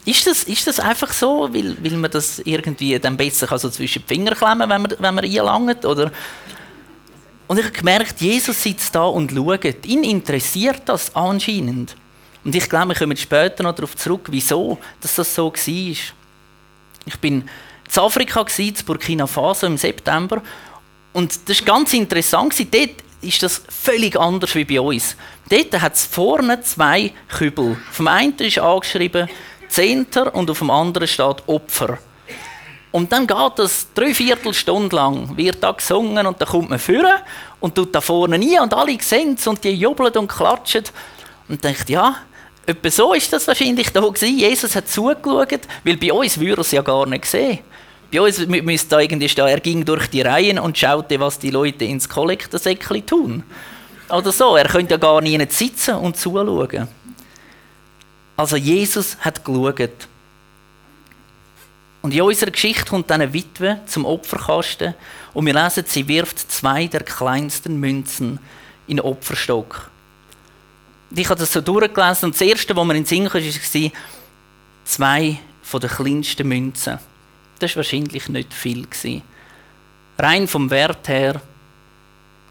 Ist 0.05 0.27
das, 0.27 0.43
ist 0.43 0.67
das 0.67 0.81
einfach 0.81 1.13
so, 1.13 1.47
weil, 1.53 1.77
weil 1.81 1.93
man 1.93 2.11
das 2.11 2.39
irgendwie 2.39 2.99
dann 2.99 3.15
besser 3.15 3.47
kann, 3.47 3.57
so 3.57 3.69
zwischen 3.69 4.01
die 4.01 4.13
Finger 4.13 4.35
klemmen 4.35 4.69
wenn 4.69 4.81
man, 4.81 4.95
wenn 4.99 5.15
man 5.15 5.23
einlangt? 5.23 5.85
Oder 5.85 6.11
und 7.47 7.59
ich 7.59 7.65
habe 7.65 7.75
gemerkt, 7.75 8.21
Jesus 8.21 8.61
sitzt 8.61 8.95
da 8.95 9.03
und 9.03 9.31
schaut. 9.31 9.85
Ihn 9.85 10.03
interessiert 10.03 10.81
das 10.85 11.15
anscheinend. 11.15 11.95
Und 12.43 12.55
ich 12.55 12.67
glaube, 12.69 12.89
wir 12.89 12.95
kommen 12.95 13.17
später 13.17 13.63
noch 13.63 13.75
darauf 13.75 13.95
zurück, 13.95 14.27
wieso 14.29 14.77
dass 15.01 15.15
das 15.15 15.33
so 15.33 15.51
war. 15.51 15.55
Ich 17.05 17.19
bin 17.19 17.41
in 17.41 18.01
Afrika, 18.01 18.45
in 18.57 18.73
Burkina 18.85 19.27
Faso 19.27 19.67
im 19.67 19.77
September. 19.77 20.41
Und 21.13 21.47
das 21.47 21.59
war 21.59 21.77
ganz 21.77 21.93
interessant. 21.93 22.55
Dort 22.73 23.03
ist 23.21 23.43
das 23.43 23.61
völlig 23.69 24.19
anders 24.19 24.55
wie 24.55 24.65
bei 24.65 24.81
uns. 24.81 25.15
Dort 25.49 25.79
hat 25.81 25.95
es 25.95 26.05
vorne 26.05 26.61
zwei 26.61 27.13
Kübel. 27.29 27.77
Auf 27.89 27.97
dem 27.97 28.07
einen 28.07 28.37
ist 28.37 28.57
angeschrieben 28.57 29.29
Zehnter 29.69 30.33
und 30.35 30.49
auf 30.49 30.59
dem 30.59 30.69
anderen 30.69 31.07
steht 31.07 31.47
Opfer. 31.47 31.97
Und 32.93 33.11
dann 33.11 33.25
geht 33.25 33.57
das 33.57 33.87
drei 33.95 34.13
Viertelstunde 34.13 34.95
lang, 34.95 35.35
wird 35.35 35.63
da 35.63 35.71
gesungen 35.71 36.27
und 36.27 36.39
dann 36.39 36.47
kommt 36.47 36.69
man 36.69 36.77
führen 36.77 37.17
und 37.59 37.73
tut 37.73 37.93
da 37.95 38.01
vorne 38.01 38.37
nie 38.37 38.59
und 38.59 38.71
alle 38.71 38.95
sehen 39.01 39.33
es 39.33 39.47
und 39.47 39.63
die 39.63 39.71
jubeln 39.71 40.13
und 40.15 40.27
klatschen. 40.27 40.83
Und 41.49 41.63
denkt, 41.63 41.89
ja, 41.89 42.17
etwa 42.67 42.91
so 42.91 43.13
ist 43.15 43.33
das 43.33 43.47
wahrscheinlich 43.47 43.91
da 43.91 43.99
gewesen. 43.99 44.37
Jesus 44.37 44.75
hat 44.75 44.87
zugeschaut, 44.87 45.61
weil 45.83 45.97
bei 45.97 46.13
uns 46.13 46.39
würde 46.39 46.57
er 46.57 46.59
es 46.59 46.71
ja 46.71 46.83
gar 46.83 47.07
nicht 47.07 47.25
sehen. 47.25 47.59
Bei 48.11 48.21
uns 48.21 48.45
müsste 48.45 48.89
da 48.89 48.99
irgendwie 48.99 49.27
stehen, 49.27 49.47
er 49.47 49.59
ging 49.59 49.83
durch 49.83 50.07
die 50.11 50.21
Reihen 50.21 50.59
und 50.59 50.77
schaute, 50.77 51.19
was 51.19 51.39
die 51.39 51.49
Leute 51.49 51.85
ins 51.85 52.07
Kollektensäckli 52.07 53.01
tun. 53.01 53.41
Oder 54.07 54.31
so, 54.31 54.55
er 54.55 54.67
könnte 54.67 54.93
ja 54.93 54.97
gar 54.97 55.19
nicht 55.19 55.51
sitzen 55.51 55.95
und 55.95 56.15
zuschauen. 56.15 56.87
Also 58.37 58.55
Jesus 58.55 59.17
hat 59.19 59.43
geschaut. 59.43 60.07
Und 62.03 62.13
in 62.13 62.21
unserer 62.21 62.51
Geschichte 62.51 62.83
kommt 62.83 63.09
dann 63.09 63.21
eine 63.21 63.33
Witwe 63.33 63.79
zum 63.85 64.03
Opferkasten 64.03 64.93
und 65.33 65.45
wir 65.45 65.53
lesen, 65.53 65.85
sie 65.87 66.05
wirft 66.09 66.51
zwei 66.51 66.87
der 66.87 67.01
kleinsten 67.01 67.79
Münzen 67.79 68.39
in 68.87 68.97
den 68.97 69.05
Opferstock. 69.05 69.89
Ich 71.15 71.29
habe 71.29 71.39
das 71.39 71.53
so 71.53 71.61
durchgelesen 71.61 72.25
und 72.25 72.35
das 72.35 72.41
Erste, 72.41 72.75
was 72.75 72.85
mir 72.85 72.95
in 72.95 73.03
den 73.03 73.05
Sinn 73.05 73.29
kam, 73.29 73.41
war 73.41 73.91
zwei 74.83 75.39
von 75.61 75.79
den 75.79 75.89
kleinsten 75.89 76.45
Münzen. 76.45 76.99
Das 77.59 77.71
war 77.71 77.77
wahrscheinlich 77.77 78.27
nicht 78.27 78.53
viel. 78.53 78.85
Rein 80.17 80.47
vom 80.49 80.69
Wert 80.69 81.07
her 81.07 81.41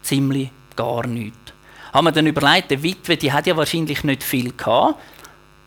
ziemlich 0.01 0.49
gar 0.75 1.05
nichts. 1.05 1.37
Haben 1.93 2.07
wir 2.07 2.11
dann 2.11 2.25
überlegt, 2.25 2.71
die 2.71 2.81
Witwe, 2.81 3.17
die 3.17 3.31
hat 3.31 3.45
ja 3.45 3.55
wahrscheinlich 3.55 4.03
nicht 4.03 4.23
viel 4.23 4.51
gehabt. 4.51 4.99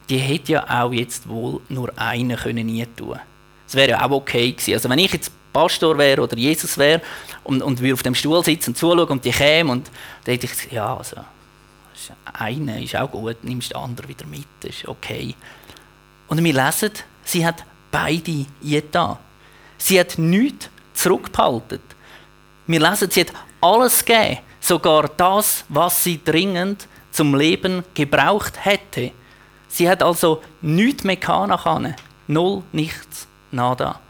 Die 0.08 0.18
hätte 0.18 0.52
ja 0.52 0.82
auch 0.82 0.92
jetzt 0.92 1.28
wohl 1.28 1.60
nur 1.68 1.96
einen 1.96 2.36
können 2.36 2.96
tun. 2.96 3.20
Das 3.66 3.74
wäre 3.74 3.90
ja 3.90 4.04
auch 4.04 4.10
okay 4.10 4.52
gewesen. 4.52 4.74
Also 4.74 4.88
wenn 4.88 4.98
ich 4.98 5.12
jetzt 5.12 5.30
Pastor 5.52 5.96
wäre 5.98 6.22
oder 6.22 6.36
Jesus 6.36 6.76
wäre 6.78 7.00
und, 7.44 7.62
und 7.62 7.80
würde 7.80 7.94
auf 7.94 8.02
dem 8.02 8.14
Stuhl 8.14 8.44
sitzen 8.44 8.70
und 8.70 8.76
zuschauen 8.76 9.08
und 9.08 9.24
die 9.24 9.30
käme 9.30 9.72
und 9.72 9.90
dann 10.24 10.34
hätte 10.34 10.46
ich 10.46 10.72
ja, 10.72 10.96
also 10.96 11.16
eine 12.34 12.84
ist 12.84 12.94
auch 12.96 13.10
gut, 13.10 13.42
nimmst 13.42 13.70
den 13.70 13.76
anderen 13.76 14.08
wieder 14.08 14.26
mit, 14.26 14.46
das 14.60 14.76
ist 14.76 14.88
okay. 14.88 15.34
Und 16.28 16.42
wir 16.42 16.52
lesen, 16.52 16.90
sie 17.24 17.46
hat 17.46 17.64
beide 17.90 18.46
getan. 18.62 19.16
Sie 19.78 19.98
hat 19.98 20.18
nichts 20.18 20.68
zurückgehalten. 20.94 21.80
Wir 22.66 22.80
lesen, 22.80 23.10
sie 23.10 23.20
hat 23.20 23.32
alles 23.60 24.04
gegeben, 24.04 24.38
sogar 24.60 25.08
das, 25.16 25.64
was 25.68 26.02
sie 26.02 26.22
dringend 26.22 26.88
zum 27.12 27.34
Leben 27.34 27.82
gebraucht 27.94 28.64
hätte. 28.64 29.12
Sie 29.68 29.88
hat 29.88 30.02
also 30.02 30.42
nichts 30.60 31.04
mehr 31.04 31.18
nach 31.46 31.80
Null, 32.28 32.62
nichts, 32.72 33.25
nada. 33.50 34.00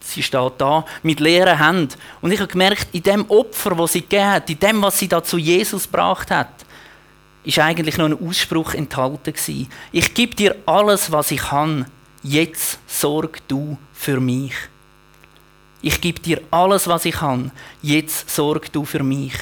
Sie 0.00 0.22
steht 0.22 0.52
da 0.58 0.84
mit 1.02 1.20
leeren 1.20 1.58
Händen. 1.58 1.94
Und 2.20 2.30
ich 2.30 2.38
habe 2.38 2.52
gemerkt, 2.52 2.88
in 2.92 3.02
dem 3.02 3.28
Opfer, 3.30 3.74
das 3.74 3.92
sie 3.92 4.02
gegeben 4.02 4.26
hat, 4.26 4.50
in 4.50 4.58
dem, 4.58 4.82
was 4.82 4.98
sie 4.98 5.08
da 5.08 5.24
zu 5.24 5.38
Jesus 5.38 5.84
gebracht 5.84 6.30
hat, 6.30 6.50
ist 7.42 7.58
eigentlich 7.58 7.96
noch 7.98 8.06
ein 8.06 8.26
Ausspruch 8.26 8.74
enthalten 8.74 9.32
gewesen. 9.32 9.68
Ich 9.92 10.12
gebe 10.14 10.34
dir 10.34 10.56
alles, 10.66 11.10
was 11.10 11.30
ich 11.30 11.40
kann. 11.40 11.86
Jetzt 12.22 12.78
sorg 12.86 13.46
du 13.48 13.78
für 13.92 14.20
mich. 14.20 14.54
Ich 15.82 16.00
gebe 16.00 16.20
dir 16.20 16.40
alles, 16.50 16.86
was 16.86 17.04
ich 17.04 17.16
kann. 17.16 17.50
Jetzt 17.82 18.30
sorg 18.30 18.72
du 18.72 18.84
für 18.84 19.02
mich. 19.02 19.34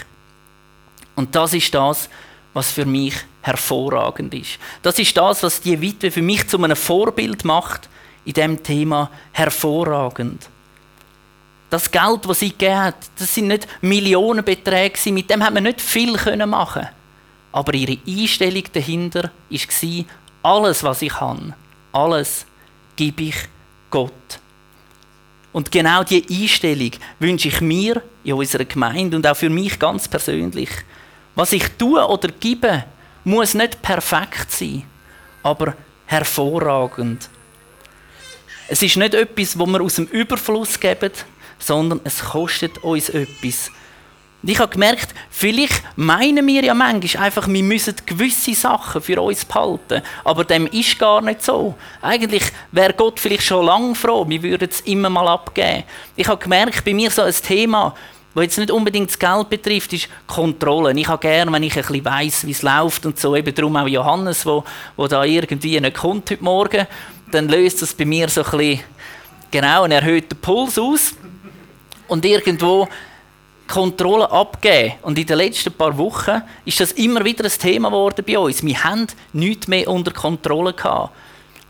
Und 1.15 1.35
das 1.35 1.55
ist 1.55 1.73
das, 1.75 2.09
was 2.53 2.71
für 2.73 2.85
mich 2.85 3.15
hervorragend 3.43 4.35
ist. 4.35 4.59
Das 4.83 4.99
ist 4.99 5.17
das, 5.17 5.43
was 5.43 5.61
die 5.61 5.81
Witwe 5.81 6.11
für 6.11 6.23
mich 6.23 6.47
zu 6.49 6.63
einem 6.63 6.77
Vorbild 6.77 7.45
macht 7.45 7.89
in 8.25 8.33
dem 8.33 8.63
Thema 8.63 9.11
hervorragend. 9.33 10.49
Das 11.71 11.91
Geld, 11.91 12.29
das 12.29 12.41
sie 12.41 12.51
gegeben 12.51 12.79
hat, 12.79 12.97
das 13.19 13.35
sind 13.35 13.49
nicht 13.49 13.67
Millionenbeträge, 13.81 15.11
mit 15.11 15.31
dem 15.31 15.43
hat 15.43 15.55
man 15.55 15.63
nicht 15.63 15.81
viel 15.81 16.17
machen 16.47 16.87
Aber 17.51 17.75
ihre 17.75 17.99
Einstellung 18.07 18.65
dahinter 18.73 19.31
war, 19.49 20.05
alles, 20.43 20.83
was 20.83 21.03
ich 21.03 21.19
habe, 21.19 21.55
alles 21.93 22.47
gebe 22.97 23.23
ich 23.23 23.37
Gott. 23.91 24.13
Und 25.53 25.71
genau 25.71 26.03
diese 26.03 26.27
Einstellung 26.31 26.93
wünsche 27.19 27.49
ich 27.49 27.61
mir 27.61 28.03
in 28.25 28.35
unserer 28.35 28.65
Gemeinde 28.65 29.17
und 29.17 29.27
auch 29.27 29.37
für 29.37 29.51
mich 29.51 29.79
ganz 29.79 30.09
persönlich. 30.09 30.71
Was 31.35 31.53
ich 31.53 31.69
tue 31.79 32.07
oder 32.07 32.29
gebe, 32.29 32.85
muss 33.25 33.55
nicht 33.55 33.81
perfekt 33.83 34.51
sein, 34.51 34.85
aber 35.43 35.75
hervorragend. 36.07 37.29
Es 38.73 38.81
ist 38.81 38.97
nicht 38.97 39.13
etwas, 39.13 39.59
wo 39.59 39.67
wir 39.67 39.83
aus 39.83 39.97
dem 39.97 40.07
Überfluss 40.07 40.81
geben, 40.81 41.11
sondern 41.59 42.01
es 42.05 42.21
kostet 42.21 42.79
uns 42.79 43.11
etwas. 43.11 43.71
Und 44.43 44.49
ich 44.49 44.59
habe 44.59 44.73
gemerkt, 44.73 45.09
vielleicht 45.29 45.83
meinen 45.95 46.47
wir 46.47 46.65
ja 46.65 46.73
manchmal 46.73 47.25
einfach, 47.25 47.49
wir 47.49 47.63
müssen 47.63 47.95
gewisse 48.07 48.55
Sachen 48.55 49.03
für 49.03 49.21
uns 49.21 49.45
behalten. 49.45 50.01
Aber 50.25 50.47
dem 50.47 50.67
ist 50.69 50.99
gar 50.99 51.21
nicht 51.21 51.43
so. 51.43 51.75
Eigentlich 52.01 52.45
wäre 52.71 52.95
Gott 52.95 53.21
vielleicht 53.21 53.43
schon 53.43 53.67
lange 53.67 53.95
froh, 53.95 54.27
wir 54.27 54.43
würden 54.43 54.71
es 54.71 54.81
immer 54.81 55.11
mal 55.11 55.29
abgeben. 55.29 55.85
Ich 56.17 56.27
habe 56.27 56.43
gemerkt, 56.43 56.83
bei 56.83 56.95
mir 56.95 57.11
so 57.11 57.21
ein 57.21 57.35
Thema, 57.35 57.95
was 58.33 58.45
jetzt 58.45 58.59
nicht 58.59 58.71
unbedingt 58.71 59.11
das 59.11 59.19
Geld 59.19 59.51
betrifft, 59.51 59.93
ist 59.93 60.09
Kontrolle. 60.27 60.99
Ich 60.99 61.09
habe 61.09 61.21
gerne, 61.21 61.53
wenn 61.53 61.63
ich 61.63 61.77
ein 61.77 61.83
bisschen 61.83 62.05
weiss, 62.07 62.47
wie 62.47 62.53
es 62.53 62.63
läuft 62.63 63.05
und 63.05 63.21
so. 63.21 63.37
Eben 63.37 63.55
darum 63.55 63.77
auch 63.77 63.87
Johannes, 63.87 64.47
wo, 64.47 64.65
wo 64.97 65.07
da 65.07 65.25
irgendwie 65.25 65.79
nicht 65.79 65.97
kommt 65.97 66.31
heute 66.31 66.43
Morgen. 66.43 66.87
Dann 67.33 67.49
löst 67.49 67.83
das 67.83 67.93
bei 67.93 68.05
mir 68.05 68.29
so 68.29 68.45
ein 68.45 68.51
bisschen, 68.51 68.81
genau, 69.51 69.83
einen 69.83 69.93
erhöhten 69.93 70.39
Puls 70.39 70.79
aus. 70.79 71.15
Und 72.07 72.25
irgendwo 72.25 72.89
Kontrolle 73.67 74.31
abgeben. 74.31 74.95
Und 75.03 75.19
in 75.19 75.27
den 75.27 75.39
letzten 75.39 75.73
paar 75.73 75.97
Wochen 75.97 76.43
ist 76.65 76.79
das 76.79 76.93
immer 76.93 77.25
wieder 77.25 77.45
ein 77.45 77.51
Thema 77.51 77.89
geworden 77.89 78.25
bei 78.27 78.39
uns. 78.39 78.63
Wir 78.63 78.85
haben 78.85 79.07
nichts 79.33 79.67
mehr 79.67 79.89
unter 79.89 80.13
Kontrolle 80.13 80.75
gehabt. 80.75 81.11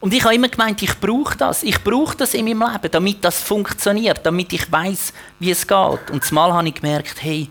Und 0.01 0.13
ich 0.13 0.25
habe 0.25 0.35
immer 0.35 0.49
gemeint, 0.49 0.83
ich 0.83 0.99
brauche 0.99 1.37
das. 1.37 1.63
Ich 1.63 1.83
brauche 1.85 2.17
das 2.17 2.35
in 2.35 2.45
meinem 2.47 2.73
Leben, 2.73 2.91
damit 2.91 3.25
das 3.25 3.41
funktioniert, 3.41 4.27
damit 4.27 4.53
ich 4.53 4.71
weiß, 4.71 5.13
wie 5.39 5.53
es 5.53 5.65
geht. 5.65 6.11
Und 6.11 6.25
zumal 6.25 6.53
habe 6.53 6.67
ich 6.67 6.75
gemerkt, 6.75 7.23
hey, 7.23 7.49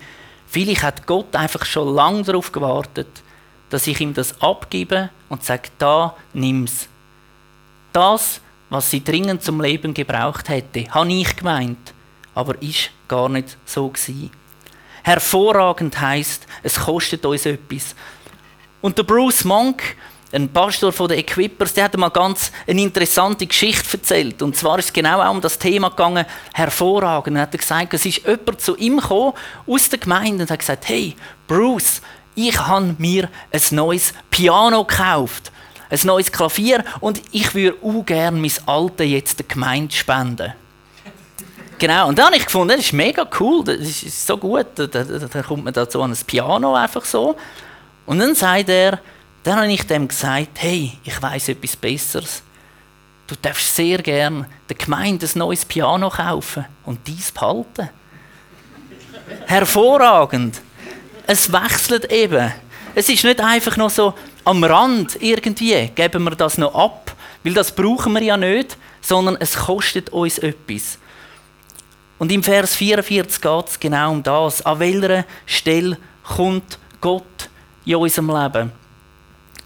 vielleicht 0.47 0.83
hat 0.83 1.07
Gott 1.07 1.33
einfach 1.33 1.63
schon 1.63 1.95
lange 1.95 2.23
darauf 2.23 2.51
gewartet, 2.51 3.07
dass 3.69 3.87
ich 3.87 4.01
ihm 4.01 4.13
das 4.13 4.41
abgebe 4.41 5.11
und 5.29 5.45
sage, 5.45 5.69
da 5.77 6.13
nimm's. 6.33 6.89
Das, 7.93 8.41
was 8.69 8.89
sie 8.89 9.03
dringend 9.03 9.43
zum 9.43 9.59
Leben 9.61 9.93
gebraucht 9.93 10.49
hätte, 10.49 10.85
habe 10.91 11.11
ich 11.11 11.35
gemeint, 11.35 11.93
aber 12.33 12.61
ist 12.61 12.91
gar 13.07 13.27
nicht 13.27 13.57
so 13.65 13.89
gewesen. 13.89 14.31
Hervorragend 15.03 15.99
heißt, 15.99 16.47
es 16.63 16.79
kostet 16.79 17.25
uns 17.25 17.45
etwas. 17.45 17.95
Und 18.81 18.97
der 18.97 19.03
Bruce 19.03 19.43
Monk, 19.43 19.95
ein 20.31 20.47
Pastor 20.47 20.93
von 20.93 21.09
den 21.09 21.19
Equippers, 21.19 21.73
der 21.73 21.85
hat 21.85 21.97
mal 21.97 22.09
ganz 22.09 22.51
eine 22.65 22.81
interessante 22.81 23.45
Geschichte 23.45 23.97
erzählt. 23.97 24.41
Und 24.41 24.55
zwar 24.55 24.79
ist 24.79 24.85
es 24.85 24.93
genau 24.93 25.21
auch 25.21 25.31
um 25.31 25.41
das 25.41 25.59
Thema 25.59 25.89
gegangen, 25.89 26.25
hervorragend. 26.53 27.35
Er 27.35 27.43
hat 27.43 27.51
gesagt, 27.51 27.93
es 27.93 28.05
ist 28.05 28.25
jemand 28.25 28.61
zu 28.61 28.77
ihm 28.77 28.97
gekommen, 28.97 29.33
aus 29.67 29.89
der 29.89 29.99
Gemeinde, 29.99 30.43
und 30.43 30.51
hat 30.51 30.59
gesagt, 30.59 30.87
hey, 30.87 31.15
Bruce, 31.47 32.01
ich 32.35 32.57
habe 32.57 32.95
mir 32.97 33.29
ein 33.51 33.61
neues 33.71 34.13
Piano 34.29 34.85
gekauft, 34.85 35.51
ein 35.91 35.99
neues 36.03 36.31
Klavier, 36.31 36.83
und 36.99 37.21
ich 37.31 37.53
würde 37.53 37.77
auch 37.83 38.05
gerne 38.05 38.39
mein 38.39 38.51
Alte 38.65 39.03
jetzt 39.03 39.39
der 39.39 39.45
Gemeinde 39.47 39.93
spenden. 39.93 40.53
Genau, 41.77 42.07
und 42.07 42.19
dann 42.19 42.27
habe 42.27 42.37
ich 42.37 42.45
gefunden, 42.45 42.75
das 42.77 42.85
ist 42.85 42.93
mega 42.93 43.27
cool, 43.39 43.63
das 43.63 43.79
ist 43.79 44.27
so 44.27 44.37
gut, 44.37 44.67
da, 44.75 44.85
da, 44.85 45.03
da 45.03 45.41
kommt 45.41 45.63
man 45.63 45.73
dazu 45.73 46.01
an 46.01 46.11
ein 46.11 46.17
Piano 46.27 46.75
einfach 46.75 47.03
so. 47.03 47.35
Und 48.05 48.19
dann 48.19 48.35
sagt 48.35 48.69
er, 48.69 48.99
dann 49.43 49.55
habe 49.57 49.71
ich 49.71 49.87
dem 49.87 50.07
gesagt, 50.07 50.49
hey, 50.57 50.93
ich 51.03 51.21
weiß 51.21 51.49
etwas 51.49 51.75
Besseres. 51.75 52.43
Du 53.25 53.35
darfst 53.41 53.75
sehr 53.75 53.97
gern 53.99 54.45
der 54.69 54.75
Gemeinde 54.75 55.25
ein 55.25 55.39
neues 55.39 55.65
Piano 55.65 56.09
kaufen 56.09 56.65
und 56.85 56.99
dies 57.07 57.31
behalten. 57.31 57.89
Hervorragend. 59.47 60.61
Es 61.25 61.51
wechselt 61.51 62.11
eben. 62.11 62.51
Es 62.93 63.07
ist 63.07 63.23
nicht 63.23 63.39
einfach 63.39 63.77
noch 63.77 63.89
so 63.89 64.13
am 64.43 64.63
Rand 64.63 65.17
irgendwie, 65.21 65.89
geben 65.95 66.23
wir 66.25 66.31
das 66.31 66.57
noch 66.57 66.75
ab, 66.75 67.15
weil 67.43 67.53
das 67.53 67.73
brauchen 67.73 68.13
wir 68.13 68.21
ja 68.21 68.35
nicht, 68.35 68.77
sondern 68.99 69.37
es 69.39 69.55
kostet 69.55 70.09
uns 70.09 70.37
etwas. 70.39 70.97
Und 72.19 72.31
im 72.33 72.43
Vers 72.43 72.75
44 72.75 73.41
geht 73.41 73.67
es 73.67 73.79
genau 73.79 74.11
um 74.11 74.21
das. 74.21 74.61
An 74.65 74.79
welcher 74.79 75.25
Stelle 75.45 75.97
kommt 76.35 76.77
Gott 76.99 77.49
in 77.85 77.95
unserem 77.95 78.27
Leben? 78.27 78.71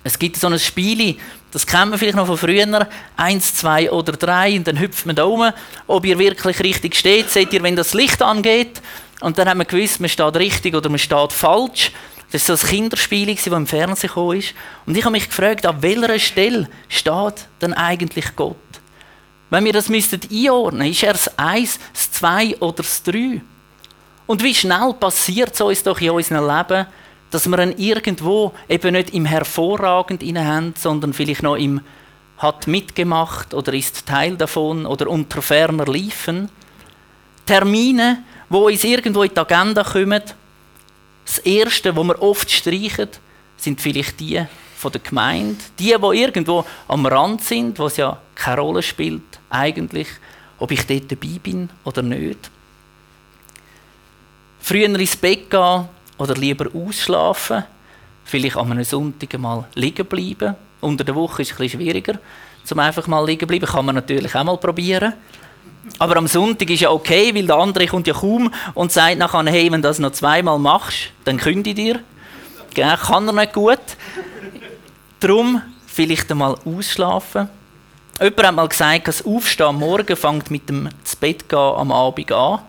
Es 0.03 0.20
gibt 0.20 0.38
so 0.38 0.48
ein 0.48 0.60
Spiel, 0.60 1.17
das 1.51 1.65
kennt 1.65 1.89
man 1.89 1.98
vielleicht 1.98 2.15
noch 2.15 2.27
von 2.27 2.38
früher. 2.38 2.88
Eins, 3.17 3.55
zwei 3.55 3.89
oder 3.89 4.13
drei, 4.13 4.55
und 4.55 4.67
dann 4.67 4.79
hüpft 4.79 5.08
man 5.08 5.15
da 5.15 5.24
rum. 5.24 5.51
Ob 5.88 6.05
ihr 6.05 6.20
wirklich 6.20 6.60
richtig 6.60 6.96
steht, 6.96 7.32
seht 7.32 7.51
ihr, 7.53 7.63
wenn 7.63 7.75
das 7.75 7.96
Licht 7.96 8.22
angeht. 8.22 8.82
Und 9.22 9.38
dann 9.39 9.50
hat 9.50 9.58
man 9.58 9.65
gewusst, 9.65 10.00
man 10.00 10.10
steht 10.10 10.36
richtig 10.36 10.75
oder 10.75 10.89
man 10.89 11.00
steht 11.00 11.34
falsch. 11.34 11.91
Das 12.36 12.50
war 12.50 12.58
so 12.58 12.65
ein 12.65 12.70
Kinderspiel, 12.70 13.34
das 13.34 13.48
im 13.48 13.65
Fernsehen 13.65 14.10
kam. 14.10 14.27
Und 14.27 14.98
ich 14.98 15.06
habe 15.06 15.13
mich 15.13 15.30
gefragt, 15.30 15.65
an 15.65 15.82
welcher 15.82 16.20
Stelle 16.20 16.68
steht 16.89 17.48
denn 17.62 17.72
eigentlich 17.72 18.36
Gott? 18.36 18.58
Wenn 19.50 19.63
wir 19.63 19.72
das 19.72 19.88
müssten 19.88 20.20
einordnen, 20.30 20.92
ist 20.92 21.01
er 21.01 21.13
das 21.13 21.39
Eins, 21.39 21.80
das 21.94 22.12
Zwei 22.12 22.58
oder 22.58 22.74
das 22.74 23.04
Drei? 23.04 23.42
Und 24.27 24.44
wie 24.44 24.54
schnell 24.54 24.94
passiert 25.00 25.54
es 25.54 25.62
uns 25.62 25.84
doch 25.84 26.01
in 26.01 26.10
unserem 26.10 26.46
Leben, 26.46 26.88
dass 27.32 27.48
wir 27.48 27.58
ihn 27.58 27.77
irgendwo 27.77 28.51
eben 28.68 28.92
nicht 28.92 29.13
im 29.13 29.24
hervorragend 29.24 30.22
haben, 30.22 30.74
sondern 30.77 31.13
vielleicht 31.13 31.44
noch 31.44 31.56
im 31.56 31.80
hat 32.39 32.68
mitgemacht 32.68 33.54
oder 33.54 33.74
ist 33.74 34.06
Teil 34.08 34.36
davon 34.36 34.86
oder 34.86 35.08
unter 35.08 35.42
ferner 35.42 35.86
liefen. 35.86 36.50
Termine, 37.46 38.25
die 38.50 38.56
uns 38.58 38.84
irgendwo 38.84 39.24
in 39.24 39.34
die 39.34 39.39
Agenda 39.39 39.86
kommen. 39.86 40.22
Das 41.25 41.39
Erste, 41.39 41.96
was 41.96 42.05
wir 42.05 42.22
oft 42.22 42.50
streichen, 42.51 43.10
sind 43.58 43.82
vielleicht 43.82 44.20
die 44.20 44.46
von 44.77 44.91
der 44.91 45.01
Gemeinde. 45.01 45.58
Die, 45.79 45.96
die 45.96 46.20
irgendwo 46.22 46.63
am 46.88 47.05
Rand 47.05 47.44
sind, 47.44 47.79
wo 47.79 47.88
es 47.88 47.98
ja 47.98 48.20
keine 48.36 48.62
Rolle 48.62 48.84
spielt, 48.84 49.24
eigentlich, 49.50 50.08
ob 50.60 50.72
ich 50.72 50.86
dort 50.86 51.12
dabei 51.12 51.39
bin 51.41 51.70
oder 51.84 52.01
nicht. 52.01 52.51
Früher 54.60 54.86
ins 54.86 55.15
Bett 55.15 55.50
gehen 55.50 55.88
oder 56.17 56.36
lieber 56.36 56.70
ausschlafen. 56.74 57.63
Vielleicht 58.24 58.58
an 58.58 58.72
einem 58.72 58.84
Sonntag 58.84 59.38
mal 59.38 59.65
liegen 59.75 60.05
bleiben. 60.05 60.55
Unter 60.82 61.03
der 61.03 61.15
Woche 61.15 61.41
ist 61.44 61.51
es 61.51 61.60
ein 61.60 61.70
schwieriger, 61.70 62.20
zum 62.63 62.79
einfach 62.79 63.08
mal 63.08 63.25
liegen 63.25 63.48
bleiben. 63.48 63.65
Kann 63.67 63.86
man 63.86 63.96
natürlich 63.96 64.36
auch 64.36 64.44
mal 64.44 64.58
probieren. 64.58 65.13
Aber 66.00 66.18
am 66.18 66.27
Sonntag 66.27 66.70
ist 66.70 66.82
ja 66.82 66.89
okay, 66.89 67.34
weil 67.34 67.48
der 67.48 67.56
andere 67.56 67.88
kommt 67.88 68.08
ja 68.08 68.13
kaum 68.13 68.51
und 68.74 68.92
sagt 68.92 69.18
nachher, 69.18 69.46
hey, 69.46 69.72
wenn 69.72 69.82
du 69.82 69.88
das 69.88 70.00
noch 70.00 70.12
zweimal 70.12 70.60
machst, 70.60 71.12
dann 71.24 71.38
kündige 71.38 71.82
ich 71.82 71.88
dir. 71.88 72.04
Gell? 72.74 72.98
Kann 72.98 73.27
er 73.27 73.34
nicht 73.34 73.54
gut. 73.54 73.80
Darum 75.20 75.62
vielleicht 75.88 76.30
einmal 76.32 76.56
ausschlafen. 76.65 77.50
Jemand 78.20 78.48
hat 78.48 78.56
mal 78.56 78.68
gesagt, 78.68 79.08
das 79.08 79.25
Aufstehen 79.25 79.68
am 79.68 79.80
Morgen 79.80 80.15
fängt 80.15 80.51
mit 80.51 80.70
dem 80.70 80.89
zu 81.04 81.18
Bett 81.18 81.48
gehen 81.50 81.60
am 81.60 81.92
Abend 81.92 82.32
an. 82.32 82.60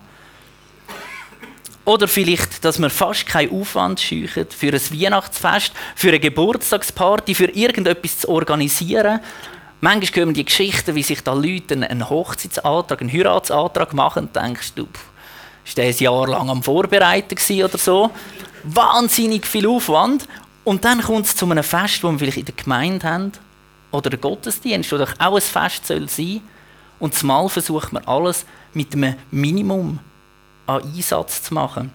Oder 1.85 2.07
vielleicht, 2.09 2.65
dass 2.65 2.79
wir 2.79 2.89
fast 2.89 3.25
keinen 3.27 3.51
Aufwand 3.51 4.01
scheuchen 4.01 4.47
für 4.49 4.73
ein 4.73 4.73
Weihnachtsfest, 4.73 5.71
für 5.95 6.09
eine 6.09 6.19
Geburtstagsparty, 6.19 7.33
für 7.33 7.45
irgendetwas 7.45 8.19
zu 8.19 8.29
organisieren. 8.29 9.21
Manchmal 9.79 10.25
wir 10.25 10.33
die 10.33 10.45
Geschichten, 10.45 10.95
wie 10.95 11.03
sich 11.03 11.21
da 11.21 11.33
Leute 11.33 11.75
einen 11.75 12.09
Hochzeitsantrag, 12.09 12.99
einen 12.99 13.13
Heiratsantrag 13.13 13.93
machen 13.93 14.23
und 14.23 14.35
denkst 14.35 14.73
du, 14.73 14.87
ist 15.63 15.77
der 15.77 15.85
ein 15.85 15.97
Jahr 15.97 16.27
lang 16.27 16.49
am 16.49 16.63
Vorbereiten 16.63 17.37
oder 17.63 17.77
so? 17.77 18.09
Wahnsinnig 18.63 19.45
viel 19.45 19.67
Aufwand. 19.67 20.27
Und 20.63 20.83
dann 20.83 21.01
kommt 21.01 21.27
es 21.27 21.35
zu 21.35 21.45
einem 21.45 21.63
Fest, 21.63 22.03
das 22.03 22.11
wir 22.11 22.19
vielleicht 22.19 22.37
in 22.37 22.45
der 22.45 22.55
Gemeinde 22.55 23.07
haben, 23.07 23.31
oder 23.91 24.09
der 24.09 24.19
Gottesdienst, 24.19 24.91
oder 24.91 25.07
auch 25.19 25.35
ein 25.35 25.41
Fest 25.41 25.85
soll 25.85 26.09
sein. 26.09 26.41
Und 26.99 27.13
zumal 27.13 27.47
versucht 27.47 27.93
man 27.93 28.03
alles 28.05 28.45
mit 28.73 28.93
einem 28.93 29.15
Minimum 29.29 29.99
an 30.65 30.81
Einsatz 30.83 31.43
zu 31.43 31.53
machen. 31.53 31.91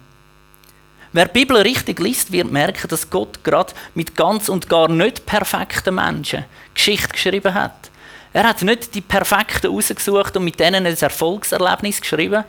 Wer 1.15 1.27
die 1.27 1.39
Bibel 1.39 1.57
richtig 1.57 1.99
liest, 1.99 2.31
wird 2.31 2.51
merken, 2.51 2.87
dass 2.87 3.07
Gott 3.07 3.43
gerade 3.43 3.73
mit 3.93 4.15
ganz 4.15 4.49
und 4.49 4.67
gar 4.67 4.89
nicht 4.89 5.27
perfekten 5.27 5.93
Menschen 5.93 6.45
Geschichte 6.73 7.09
geschrieben 7.09 7.53
hat. 7.53 7.91
Er 8.33 8.47
hat 8.47 8.63
nicht 8.63 8.95
die 8.95 9.01
Perfekten 9.01 9.67
rausgesucht 9.67 10.35
und 10.35 10.43
mit 10.43 10.59
denen 10.59 10.87
ein 10.87 10.97
Erfolgserlebnis 10.97 12.01
geschrieben, 12.01 12.43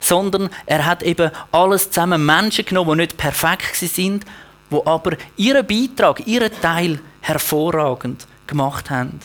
sondern 0.00 0.50
er 0.66 0.84
hat 0.84 1.04
eben 1.04 1.30
alles 1.52 1.92
zusammen 1.92 2.26
Menschen 2.26 2.64
genommen, 2.64 2.98
die 2.98 3.04
nicht 3.04 3.16
perfekt 3.16 3.76
sind, 3.76 4.24
die 4.70 4.80
aber 4.84 5.16
ihren 5.36 5.64
Beitrag, 5.64 6.26
ihren 6.26 6.60
Teil 6.60 6.98
hervorragend 7.20 8.26
gemacht 8.48 8.90
haben. 8.90 9.20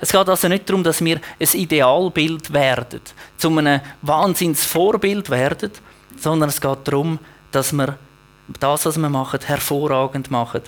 Es 0.00 0.10
geht 0.10 0.28
also 0.28 0.48
nicht 0.48 0.68
darum, 0.68 0.82
dass 0.82 1.04
wir 1.04 1.20
ein 1.38 1.48
Idealbild 1.52 2.52
werden, 2.52 3.00
zu 3.36 3.56
einem 3.56 3.80
Wahnsinnsvorbild 4.02 5.30
werden, 5.30 5.70
sondern 6.18 6.48
es 6.48 6.60
geht 6.60 6.78
darum, 6.82 7.20
dass 7.52 7.72
wir 7.72 7.98
das, 8.60 8.86
was 8.86 8.98
wir 8.98 9.08
machen, 9.08 9.40
hervorragend 9.44 10.30
machen. 10.30 10.62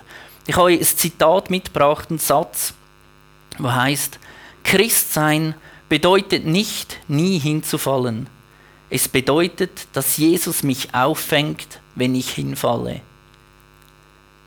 Ich 0.46 0.54
habe 0.54 0.66
euch 0.66 0.78
ein 0.78 0.84
Zitat 0.84 1.50
mitgebracht, 1.50 2.10
einen 2.10 2.18
Satz, 2.18 2.74
der 3.58 3.74
heißt: 3.74 4.18
Christsein 4.62 5.54
bedeutet 5.88 6.46
nicht, 6.46 7.00
nie 7.08 7.38
hinzufallen. 7.38 8.28
Es 8.90 9.08
bedeutet, 9.08 9.88
dass 9.92 10.16
Jesus 10.16 10.62
mich 10.62 10.94
auffängt, 10.94 11.80
wenn 11.94 12.14
ich 12.14 12.30
hinfalle. 12.30 13.00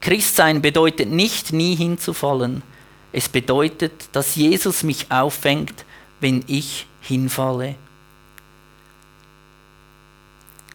Christsein 0.01 0.61
bedeutet 0.61 1.09
nicht, 1.09 1.51
nie 1.51 1.75
hinzufallen. 1.75 2.61
Es 3.11 3.29
bedeutet, 3.29 4.09
dass 4.11 4.35
Jesus 4.35 4.83
mich 4.83 5.11
auffängt, 5.11 5.85
wenn 6.19 6.43
ich 6.47 6.87
hinfalle. 7.01 7.75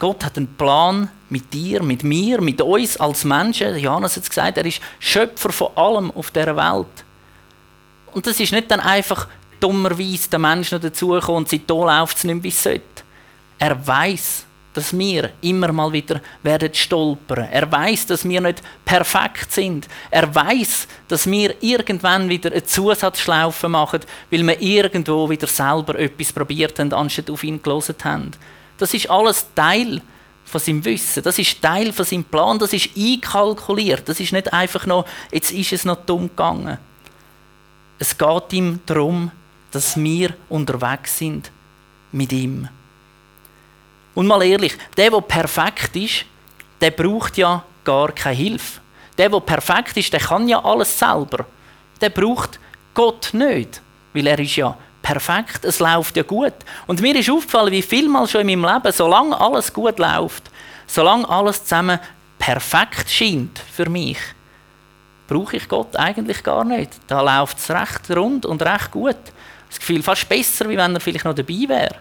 Gott 0.03 0.25
hat 0.25 0.37
einen 0.37 0.49
Plan 0.49 1.09
mit 1.29 1.55
dir, 1.55 1.81
mit 1.81 2.03
mir, 2.03 2.41
mit 2.41 2.61
uns 2.61 2.97
als 2.97 3.23
Menschen. 3.23 3.77
Johannes 3.77 4.17
hat 4.17 4.25
es 4.25 4.29
gesagt, 4.29 4.59
er 4.59 4.67
ist 4.67 4.81
Schöpfer 4.99 5.51
von 5.51 5.69
allem 5.77 6.11
auf 6.11 6.33
der 6.33 6.57
Welt. 6.57 7.05
Und 8.12 8.27
das 8.27 8.41
ist 8.41 8.51
nicht 8.51 8.69
dann 8.69 8.81
einfach 8.81 9.29
dummerweise 9.61 10.29
der 10.29 10.41
Mensch 10.41 10.73
noch 10.73 10.81
dazugekommen 10.81 11.45
und 11.45 11.49
seitdem 11.49 11.77
läuft 11.77 12.17
es 12.17 12.25
nicht 12.25 12.35
mehr, 12.35 12.43
wie 12.43 12.49
es 12.49 12.61
sollte. 12.61 12.83
Er 13.61 13.87
weiß, 13.87 14.45
dass 14.75 14.99
wir 14.99 15.31
immer 15.41 15.71
mal 15.71 15.93
wieder 15.93 16.21
werden 16.43 16.75
stolpern. 16.75 17.47
Er 17.53 17.71
weiß, 17.71 18.07
dass 18.07 18.29
wir 18.29 18.41
nicht 18.41 18.61
perfekt 18.85 19.53
sind. 19.53 19.87
Er 20.11 20.35
weiß, 20.35 20.88
dass 21.07 21.31
wir 21.31 21.55
irgendwann 21.62 22.29
wieder 22.29 22.51
eine 22.51 22.65
Zusatzschlaufe 22.65 23.69
machen, 23.69 24.01
weil 24.33 24.45
wir 24.45 24.61
irgendwo 24.61 25.31
wieder 25.31 25.47
selber 25.47 25.97
etwas 25.97 26.33
probiert 26.33 26.81
haben, 26.81 26.93
anstatt 26.93 27.31
auf 27.31 27.45
ihn 27.45 27.62
gelesen 27.62 27.95
haben. 28.03 28.33
Das 28.79 28.95
ist 28.95 29.11
alles 29.11 29.47
Teil 29.55 30.01
von 30.45 30.61
seinem 30.61 30.85
Wissen. 30.85 31.23
Das 31.23 31.39
ist 31.39 31.61
Teil 31.63 31.93
von 31.93 32.05
seinem 32.05 32.25
Plan. 32.25 32.59
Das 32.59 32.73
ist 32.73 32.91
einkalkuliert. 32.97 34.09
Das 34.09 34.21
ist 34.21 34.33
nicht 34.33 34.53
einfach 34.53 34.87
noch, 34.87 35.07
jetzt 35.31 35.51
ist 35.51 35.73
es 35.73 35.85
noch 35.85 36.05
dumm 36.05 36.29
gegangen. 36.29 36.79
Es 37.99 38.17
geht 38.19 38.53
ihm 38.53 38.81
darum, 38.87 39.31
dass 39.71 39.97
wir 39.97 40.35
unterwegs 40.49 41.19
sind 41.19 41.51
mit 42.11 42.33
ihm. 42.33 42.69
Und 44.15 44.27
mal 44.27 44.43
ehrlich, 44.43 44.77
der, 44.97 45.11
der 45.11 45.21
perfekt 45.21 45.97
ist, 45.97 46.27
der 46.81 46.91
braucht 46.91 47.39
ja 47.39 47.65
gar 47.85 48.13
keine 48.13 48.37
Hilfe. 48.37 48.81
Der, 49.17 49.29
der 49.29 49.41
perfekt 49.41 49.97
ist, 49.97 50.13
der 50.13 50.21
kann 50.21 50.49
ja 50.49 50.63
alles 50.63 50.99
selber. 50.99 51.47
Der 52.01 52.11
braucht 52.11 52.59
Gott 52.95 53.31
nicht, 53.33 53.81
weil 54.13 54.27
er 54.27 54.39
ist 54.39 54.57
ja 54.57 54.77
perfekt, 55.03 55.65
es 55.65 55.81
läuft 55.81 56.17
ja 56.17 56.23
gut. 56.23 56.55
Und 56.87 57.01
mir 57.01 57.15
ist 57.17 57.31
aufgefallen, 57.31 57.73
wie 57.73 57.83
vielmal 57.83 58.27
schon 58.27 58.49
in 58.49 58.61
meinem 58.61 58.75
Leben, 58.75 58.93
solange 58.93 59.38
alles 59.38 59.73
gut 59.73 59.99
läuft, 59.99 60.51
solange 60.87 61.29
alles 61.29 61.65
zusammen 61.65 61.99
perfekt 62.38 63.11
scheint 63.11 63.59
für 63.59 63.88
mich, 63.88 64.19
brauche 65.29 65.57
ich 65.57 65.69
Gott 65.69 65.97
eigentlich 65.97 66.43
gar 66.43 66.65
nicht. 66.65 66.91
Da 67.07 67.21
läuft 67.21 67.59
es 67.59 67.71
recht 67.71 68.11
rund 68.11 68.47
und 68.47 68.62
recht 68.62 68.91
gut. 68.91 69.17
Das 69.69 69.79
Gefühl 69.79 70.03
fast 70.03 70.29
besser, 70.29 70.69
wie 70.69 70.77
wenn 70.77 70.95
er 70.95 71.01
vielleicht 71.01 71.25
noch 71.25 71.35
dabei 71.35 71.65
wäre. 71.67 71.97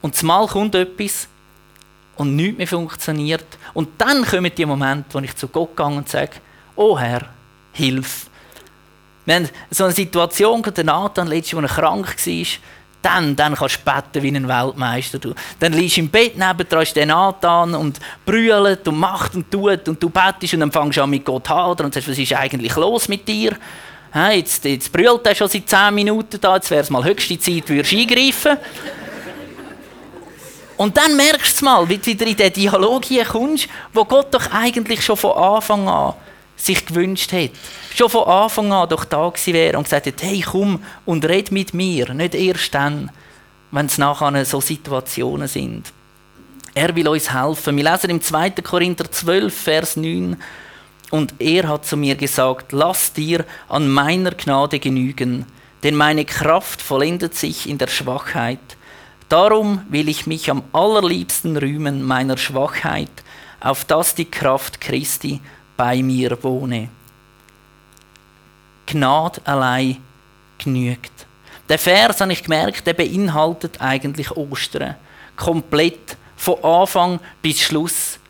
Und 0.00 0.16
zumal 0.16 0.46
kommt 0.46 0.74
etwas 0.74 1.28
und 2.16 2.36
nichts 2.36 2.58
mehr 2.58 2.66
funktioniert. 2.66 3.46
Und 3.74 4.00
dann 4.00 4.24
kommen 4.24 4.50
die 4.54 4.66
Momente, 4.66 5.14
wo 5.14 5.18
ich 5.18 5.36
zu 5.36 5.48
Gott 5.48 5.76
gehe 5.76 5.86
und 5.86 6.08
sage, 6.08 6.32
oh 6.76 6.98
Herr, 6.98 7.28
hilf. 7.72 8.26
Wir 9.24 9.34
haben 9.36 9.48
so 9.70 9.84
eine 9.84 9.92
Situation, 9.92 10.62
der 10.62 10.84
Nathan 10.84 11.28
letztes 11.28 11.58
er 11.58 11.68
krank 11.68 12.16
war, 12.26 12.46
dann, 13.02 13.34
dann 13.34 13.54
kannst 13.54 13.80
du 13.84 13.90
beten 13.90 14.22
wie 14.22 14.36
ein 14.36 14.48
Weltmeister. 14.48 15.18
Du. 15.18 15.34
Dann 15.58 15.72
liegst 15.72 15.96
du 15.96 16.02
im 16.02 16.08
Bett 16.08 16.36
neben 16.36 16.68
dir, 16.68 16.80
ist 16.80 16.94
der 16.94 17.06
Nathan 17.06 17.74
und 17.74 17.98
brüllt 18.24 18.86
und 18.86 18.98
macht 18.98 19.34
und 19.34 19.50
tut 19.50 19.88
und 19.88 20.02
du 20.02 20.08
betest 20.08 20.54
und 20.54 20.60
dann 20.60 20.72
fängst 20.72 20.98
du 20.98 21.02
an 21.02 21.10
mit 21.10 21.24
Gott 21.24 21.48
hadern 21.48 21.86
und 21.86 21.94
sagst, 21.94 22.08
was 22.08 22.18
ist 22.18 22.32
eigentlich 22.32 22.74
los 22.76 23.08
mit 23.08 23.26
dir? 23.26 23.56
jetzt, 24.32 24.64
jetzt 24.64 24.92
brüllt 24.92 25.26
er 25.26 25.34
schon 25.34 25.48
seit 25.48 25.68
10 25.68 25.94
Minuten 25.94 26.38
da, 26.40 26.56
jetzt 26.56 26.70
wäre 26.70 26.82
es 26.82 26.90
mal 26.90 27.02
höchste 27.02 27.38
Zeit, 27.38 27.68
würdest 27.68 27.92
du 27.92 27.96
eingreifen. 27.96 28.58
Und 30.76 30.96
dann 30.96 31.16
merkst 31.16 31.60
du 31.60 31.64
mal, 31.64 31.88
wie 31.88 31.96
du 31.98 32.06
wieder 32.06 32.26
in 32.26 32.36
den 32.36 32.52
Dialog 32.52 33.04
hier 33.04 33.24
kommst, 33.24 33.68
wo 33.92 34.04
Gott 34.04 34.34
doch 34.34 34.52
eigentlich 34.52 35.02
schon 35.02 35.16
von 35.16 35.32
Anfang 35.32 35.88
an 35.88 36.14
sich 36.64 36.86
gewünscht 36.86 37.32
hat. 37.32 37.50
Schon 37.94 38.10
von 38.10 38.24
Anfang 38.24 38.72
an 38.72 38.88
doch 38.88 39.04
da 39.04 39.28
gewesen 39.28 39.54
wäre 39.54 39.78
und 39.78 39.84
gesagt 39.84 40.06
hat, 40.06 40.22
hey 40.22 40.40
komm 40.40 40.82
und 41.04 41.24
red 41.24 41.50
mit 41.50 41.74
mir, 41.74 42.14
nicht 42.14 42.34
erst 42.34 42.74
dann, 42.74 43.10
wenn 43.70 43.86
es 43.86 43.98
nachher 43.98 44.44
so 44.44 44.60
Situationen 44.60 45.48
sind. 45.48 45.92
Er 46.74 46.94
will 46.94 47.08
uns 47.08 47.32
helfen. 47.32 47.76
Wir 47.76 47.90
lesen 47.90 48.10
im 48.10 48.20
2. 48.20 48.50
Korinther 48.62 49.10
12, 49.10 49.54
Vers 49.54 49.96
9, 49.96 50.36
und 51.10 51.34
er 51.38 51.68
hat 51.68 51.84
zu 51.84 51.98
mir 51.98 52.14
gesagt, 52.14 52.72
lass 52.72 53.12
dir 53.12 53.44
an 53.68 53.90
meiner 53.90 54.30
Gnade 54.30 54.78
genügen, 54.78 55.44
denn 55.82 55.94
meine 55.94 56.24
Kraft 56.24 56.80
vollendet 56.80 57.34
sich 57.34 57.68
in 57.68 57.76
der 57.76 57.88
Schwachheit. 57.88 58.60
Darum 59.28 59.82
will 59.90 60.08
ich 60.08 60.26
mich 60.26 60.50
am 60.50 60.62
allerliebsten 60.72 61.58
rühmen 61.58 62.02
meiner 62.02 62.38
Schwachheit, 62.38 63.10
auf 63.60 63.84
dass 63.84 64.14
die 64.14 64.24
Kraft 64.24 64.80
Christi 64.80 65.40
bei 65.82 66.00
mir 66.00 66.40
wohne. 66.44 66.88
Gnade 68.86 69.40
allein 69.44 69.96
genügt. 70.56 71.26
Der 71.68 71.76
Vers, 71.76 72.20
habe 72.20 72.32
ich 72.32 72.44
gemerkt, 72.44 72.86
der 72.86 72.94
beinhaltet 72.94 73.80
eigentlich 73.80 74.30
Ostern. 74.30 74.94
Komplett, 75.34 76.16
von 76.36 76.62
Anfang 76.62 77.18
bis 77.42 77.62
Schluss. 77.62 78.20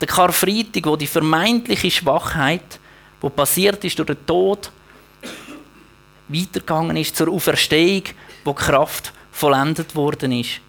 Der 0.00 0.08
Karfreitag, 0.08 0.86
wo 0.86 0.96
die 0.96 1.06
vermeintliche 1.06 1.90
Schwachheit, 1.90 2.80
wo 3.20 3.28
passiert 3.28 3.84
ist 3.84 3.98
durch 3.98 4.06
den 4.06 4.24
Tod, 4.24 4.72
weitergegangen 6.28 6.96
ist 6.96 7.14
zur 7.14 7.28
Auferstehung, 7.28 8.04
wo 8.42 8.54
Kraft 8.54 9.12
vollendet 9.32 9.94
worden 9.94 10.32
ist. 10.32 10.62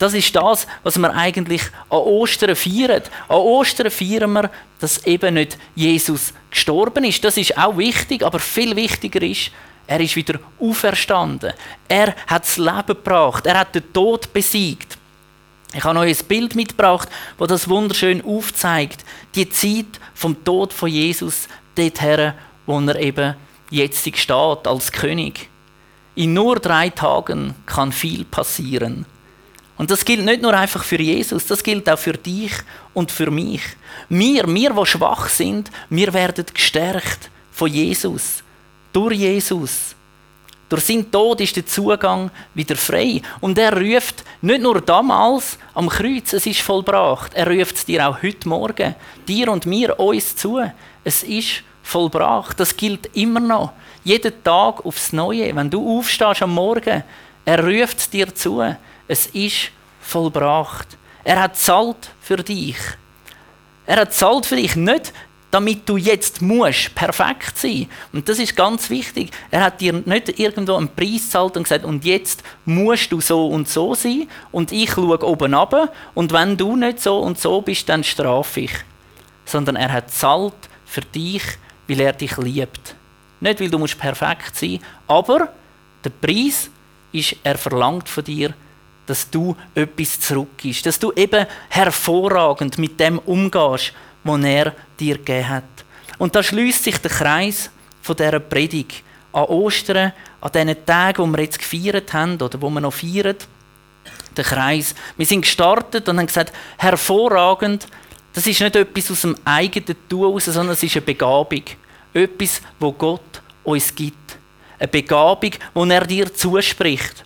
Das 0.00 0.14
ist 0.14 0.34
das, 0.34 0.66
was 0.82 0.96
wir 0.96 1.14
eigentlich 1.14 1.60
an 1.90 1.98
Ostern 1.98 2.56
feiern. 2.56 3.02
An 3.28 3.36
Ostern 3.36 3.90
feiern 3.90 4.32
wir, 4.32 4.50
dass 4.78 5.04
eben 5.04 5.34
nicht 5.34 5.58
Jesus 5.74 6.32
gestorben 6.50 7.04
ist. 7.04 7.22
Das 7.22 7.36
ist 7.36 7.58
auch 7.58 7.76
wichtig, 7.76 8.24
aber 8.24 8.38
viel 8.38 8.74
wichtiger 8.76 9.20
ist, 9.20 9.50
er 9.86 10.00
ist 10.00 10.16
wieder 10.16 10.40
auferstanden. 10.58 11.52
Er 11.86 12.14
hat 12.26 12.44
das 12.44 12.56
Leben 12.56 12.86
gebracht. 12.86 13.44
Er 13.44 13.60
hat 13.60 13.74
den 13.74 13.92
Tod 13.92 14.32
besiegt. 14.32 14.96
Ich 15.74 15.84
habe 15.84 15.98
euch 15.98 16.18
ein 16.18 16.26
Bild 16.26 16.54
mitgebracht, 16.54 17.10
wo 17.36 17.44
das 17.44 17.68
wunderschön 17.68 18.24
aufzeigt. 18.24 19.04
Die 19.34 19.50
Zeit 19.50 20.00
vom 20.14 20.42
Tod 20.44 20.72
von 20.72 20.88
Jesus 20.88 21.46
dorthin, 21.74 22.32
wo 22.64 22.80
er 22.80 22.96
eben 22.96 23.34
jetzt 23.68 24.16
steht 24.16 24.66
als 24.66 24.92
König. 24.92 25.50
In 26.14 26.32
nur 26.32 26.58
drei 26.58 26.88
Tagen 26.88 27.54
kann 27.66 27.92
viel 27.92 28.24
passieren. 28.24 29.04
Und 29.80 29.90
das 29.90 30.04
gilt 30.04 30.26
nicht 30.26 30.42
nur 30.42 30.52
einfach 30.52 30.84
für 30.84 31.00
Jesus, 31.00 31.46
das 31.46 31.62
gilt 31.62 31.88
auch 31.88 31.98
für 31.98 32.12
dich 32.12 32.52
und 32.92 33.10
für 33.10 33.30
mich. 33.30 33.62
Wir, 34.10 34.46
wir, 34.46 34.74
die 34.74 34.86
schwach 34.86 35.26
sind, 35.30 35.70
wir 35.88 36.12
werden 36.12 36.44
gestärkt 36.52 37.30
von 37.50 37.70
Jesus. 37.72 38.42
Durch 38.92 39.16
Jesus. 39.16 39.94
Durch 40.68 40.84
seinen 40.84 41.10
Tod 41.10 41.40
ist 41.40 41.56
der 41.56 41.64
Zugang 41.64 42.30
wieder 42.52 42.76
frei. 42.76 43.22
Und 43.40 43.56
er 43.56 43.74
ruft 43.74 44.22
nicht 44.42 44.60
nur 44.60 44.82
damals 44.82 45.56
am 45.72 45.88
Kreuz, 45.88 46.34
es 46.34 46.44
ist 46.44 46.60
vollbracht. 46.60 47.32
Er 47.32 47.50
ruft 47.50 47.76
es 47.76 47.86
dir 47.86 48.06
auch 48.06 48.22
heute 48.22 48.50
Morgen, 48.50 48.94
dir 49.26 49.50
und 49.50 49.64
mir, 49.64 49.98
uns 49.98 50.36
zu. 50.36 50.60
Es 51.04 51.22
ist 51.22 51.62
vollbracht. 51.82 52.60
Das 52.60 52.76
gilt 52.76 53.16
immer 53.16 53.40
noch. 53.40 53.72
Jeden 54.04 54.44
Tag 54.44 54.84
aufs 54.84 55.14
Neue. 55.14 55.56
Wenn 55.56 55.70
du 55.70 55.98
aufstehst 55.98 56.42
am 56.42 56.52
Morgen, 56.52 57.02
er 57.46 57.64
ruft 57.64 57.98
es 57.98 58.10
dir 58.10 58.34
zu. 58.34 58.62
Es 59.10 59.26
ist 59.26 59.72
vollbracht. 60.00 60.86
Er 61.24 61.42
hat 61.42 61.56
zahlt 61.56 62.12
für 62.20 62.36
dich. 62.36 62.76
Er 63.84 64.02
hat 64.02 64.14
zahlt 64.14 64.46
für 64.46 64.54
dich 64.54 64.76
nicht, 64.76 65.12
damit 65.50 65.88
du 65.88 65.96
jetzt 65.96 66.40
musst 66.40 66.94
perfekt 66.94 67.58
sein. 67.58 67.88
Und 68.12 68.28
das 68.28 68.38
ist 68.38 68.54
ganz 68.54 68.88
wichtig. 68.88 69.32
Er 69.50 69.64
hat 69.64 69.80
dir 69.80 69.94
nicht 69.94 70.38
irgendwo 70.38 70.76
einen 70.76 70.94
Preis 70.94 71.24
gezahlt 71.24 71.56
und 71.56 71.64
gesagt, 71.64 71.84
und 71.84 72.04
jetzt 72.04 72.44
musst 72.64 73.10
du 73.10 73.20
so 73.20 73.48
und 73.48 73.68
so 73.68 73.96
sein 73.96 74.28
und 74.52 74.70
ich 74.70 74.92
schaue 74.92 75.20
oben 75.24 75.54
ab 75.54 75.92
und 76.14 76.32
wenn 76.32 76.56
du 76.56 76.76
nicht 76.76 77.00
so 77.00 77.18
und 77.18 77.36
so 77.36 77.62
bist, 77.62 77.88
dann 77.88 78.04
strafe 78.04 78.60
ich. 78.60 78.74
Sondern 79.44 79.74
er 79.74 79.92
hat 79.92 80.12
zahlt 80.12 80.54
für 80.86 81.00
dich, 81.00 81.42
weil 81.88 81.98
er 81.98 82.12
dich 82.12 82.36
liebt. 82.36 82.94
Nicht, 83.40 83.58
weil 83.58 83.70
du 83.70 83.78
musst 83.80 83.98
perfekt 83.98 84.54
sein 84.54 84.78
aber 85.08 85.52
der 86.04 86.10
Preis 86.10 86.70
ist, 87.10 87.34
er 87.42 87.58
verlangt 87.58 88.08
von 88.08 88.22
dir, 88.22 88.54
dass 89.06 89.28
du 89.28 89.56
etwas 89.74 90.20
zurückgibst, 90.20 90.86
dass 90.86 90.98
du 90.98 91.12
eben 91.12 91.46
hervorragend 91.68 92.78
mit 92.78 92.98
dem 93.00 93.18
umgehst, 93.18 93.92
was 94.24 94.44
er 94.44 94.74
dir 94.98 95.16
gegeben 95.16 95.48
hat. 95.48 95.64
Und 96.18 96.34
da 96.34 96.42
schließt 96.42 96.84
sich 96.84 96.98
der 96.98 97.10
Kreis 97.10 97.70
von 98.02 98.16
dieser 98.16 98.40
Predigt 98.40 99.02
an 99.32 99.44
Ostern, 99.44 100.12
an 100.40 100.52
diesen 100.52 100.86
Tagen, 100.86 101.24
die 101.24 101.38
wir 101.38 101.44
jetzt 101.44 101.58
gefeiert 101.58 102.12
haben 102.12 102.40
oder 102.40 102.60
wo 102.60 102.68
wir 102.70 102.80
noch 102.80 102.92
feiern. 102.92 103.36
Der 104.36 104.44
Kreis. 104.44 104.94
Wir 105.16 105.26
sind 105.26 105.42
gestartet 105.42 106.08
und 106.08 106.18
haben 106.18 106.26
gesagt, 106.26 106.52
hervorragend, 106.78 107.86
das 108.32 108.46
ist 108.46 108.60
nicht 108.60 108.76
etwas 108.76 109.10
aus 109.10 109.22
dem 109.22 109.36
eigenen 109.44 109.96
Tun 110.08 110.38
sondern 110.38 110.74
es 110.74 110.82
ist 110.82 110.96
eine 110.96 111.02
Begabung. 111.02 111.62
Etwas, 112.14 112.62
wo 112.78 112.92
Gott 112.92 113.42
uns 113.64 113.94
gibt. 113.94 114.38
Eine 114.78 114.88
Begabung, 114.88 115.50
die 115.50 115.90
er 115.90 116.06
dir 116.06 116.32
zuspricht. 116.32 117.24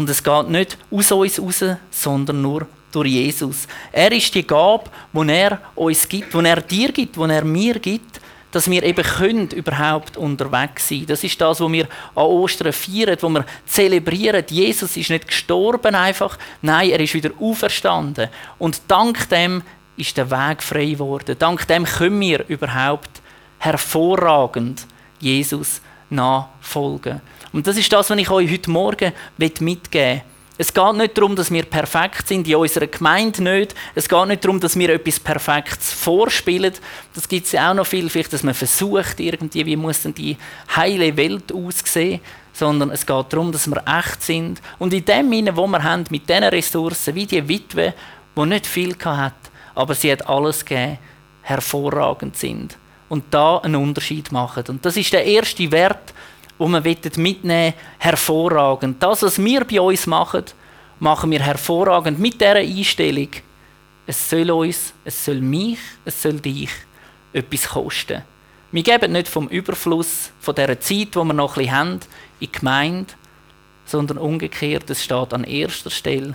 Und 0.00 0.08
es 0.08 0.22
geht 0.22 0.48
nicht 0.48 0.78
aus 0.90 1.12
uns 1.12 1.38
raus, 1.38 1.62
sondern 1.90 2.40
nur 2.40 2.66
durch 2.90 3.10
Jesus. 3.10 3.68
Er 3.92 4.10
ist 4.10 4.34
die 4.34 4.46
Gabe, 4.46 4.84
die 5.12 5.28
er 5.28 5.60
uns 5.74 6.08
gibt, 6.08 6.32
die 6.32 6.38
er 6.38 6.62
dir 6.62 6.90
gibt, 6.90 7.16
die 7.16 7.20
er 7.20 7.44
mir 7.44 7.78
gibt, 7.78 8.18
dass 8.50 8.70
wir 8.70 8.82
eben 8.82 9.04
können 9.04 9.48
überhaupt 9.48 10.16
unterwegs 10.16 10.88
sein. 10.88 11.04
Das 11.06 11.22
ist 11.22 11.38
das, 11.38 11.60
was 11.60 11.70
wir 11.70 11.86
an 12.14 12.24
Ostern 12.24 12.72
feiern, 12.72 13.18
wo 13.20 13.28
wir 13.28 13.44
zelebrieren. 13.66 14.42
Jesus 14.48 14.96
ist 14.96 15.10
nicht 15.10 15.26
gestorben 15.26 15.94
einfach, 15.94 16.38
nein, 16.62 16.88
er 16.88 17.00
ist 17.00 17.12
wieder 17.12 17.32
auferstanden. 17.38 18.30
Und 18.58 18.80
dank 18.88 19.28
dem 19.28 19.62
ist 19.98 20.16
der 20.16 20.30
Weg 20.30 20.62
frei 20.62 20.92
geworden. 20.92 21.36
Dank 21.38 21.68
dem 21.68 21.84
können 21.84 22.18
wir 22.18 22.48
überhaupt 22.48 23.20
hervorragend 23.58 24.86
Jesus 25.18 25.82
nachfolgen. 26.08 27.20
Und 27.52 27.66
das 27.66 27.76
ist 27.76 27.92
das, 27.92 28.10
was 28.10 28.18
ich 28.18 28.30
euch 28.30 28.50
heute 28.50 28.70
Morgen 28.70 29.12
mitgeben 29.38 29.82
will. 29.92 30.22
Es 30.60 30.74
geht 30.74 30.94
nicht 30.94 31.16
darum, 31.16 31.34
dass 31.34 31.50
wir 31.50 31.62
perfekt 31.62 32.28
sind, 32.28 32.46
in 32.46 32.56
unserer 32.56 32.86
Gemeinde 32.86 33.42
nicht. 33.42 33.74
Es 33.94 34.06
geht 34.06 34.26
nicht 34.26 34.44
darum, 34.44 34.60
dass 34.60 34.78
wir 34.78 34.90
etwas 34.90 35.18
Perfektes 35.18 35.90
vorspielen. 35.90 36.74
Das 37.14 37.26
gibt 37.26 37.46
es 37.46 37.52
ja 37.52 37.70
auch 37.70 37.74
noch 37.74 37.86
viel, 37.86 38.10
vielleicht, 38.10 38.34
dass 38.34 38.42
man 38.42 38.52
versucht, 38.52 39.20
irgendwie, 39.20 39.64
wie 39.64 39.76
muss 39.76 40.02
denn 40.02 40.12
die 40.12 40.36
heile 40.76 41.16
Welt 41.16 41.50
aussehen. 41.50 42.20
Sondern 42.52 42.90
es 42.90 43.06
geht 43.06 43.32
darum, 43.32 43.52
dass 43.52 43.68
wir 43.68 43.82
echt 43.86 44.22
sind. 44.22 44.60
Und 44.78 44.92
in 44.92 45.02
dem 45.06 45.30
Sinne, 45.30 45.56
wo 45.56 45.66
wir 45.66 45.82
haben, 45.82 46.04
mit 46.10 46.28
diesen 46.28 46.44
Ressourcen, 46.44 47.14
wie 47.14 47.24
die 47.24 47.48
Witwe, 47.48 47.94
die 48.36 48.44
nicht 48.44 48.66
viel 48.66 48.94
hat, 49.02 49.32
aber 49.74 49.94
sie 49.94 50.12
hat 50.12 50.28
alles 50.28 50.62
gegeben, 50.62 50.98
hervorragend 51.40 52.36
sind. 52.36 52.76
Und 53.08 53.24
da 53.30 53.56
einen 53.56 53.76
Unterschied 53.76 54.30
machen. 54.30 54.64
Und 54.68 54.84
das 54.84 54.98
ist 54.98 55.10
der 55.14 55.24
erste 55.24 55.72
Wert, 55.72 56.12
wo 56.60 56.68
wir 56.68 56.84
mitnehmen 57.16 57.72
hervorragend. 57.98 59.02
Das, 59.02 59.22
was 59.22 59.42
wir 59.42 59.64
bei 59.64 59.80
uns 59.80 60.06
machen, 60.06 60.44
machen 60.98 61.30
wir 61.30 61.40
hervorragend 61.40 62.18
mit 62.18 62.34
dieser 62.34 62.56
Einstellung. 62.56 63.30
Es 64.06 64.28
soll 64.28 64.50
uns, 64.50 64.92
es 65.02 65.24
soll 65.24 65.40
mich, 65.40 65.78
es 66.04 66.20
soll 66.20 66.38
dich 66.38 66.68
etwas 67.32 67.66
kosten. 67.66 68.22
Wir 68.72 68.82
geben 68.82 69.12
nicht 69.12 69.28
vom 69.28 69.48
Überfluss 69.48 70.32
von 70.38 70.54
dieser 70.54 70.78
Zeit, 70.78 71.14
die 71.14 71.24
wir 71.24 71.32
noch 71.32 71.54
bisschen 71.54 71.74
haben, 71.74 71.92
in 71.92 72.00
die 72.40 72.52
Gemeinde, 72.52 73.14
sondern 73.86 74.18
umgekehrt, 74.18 74.90
es 74.90 75.02
steht 75.02 75.32
an 75.32 75.44
erster 75.44 75.90
Stelle, 75.90 76.34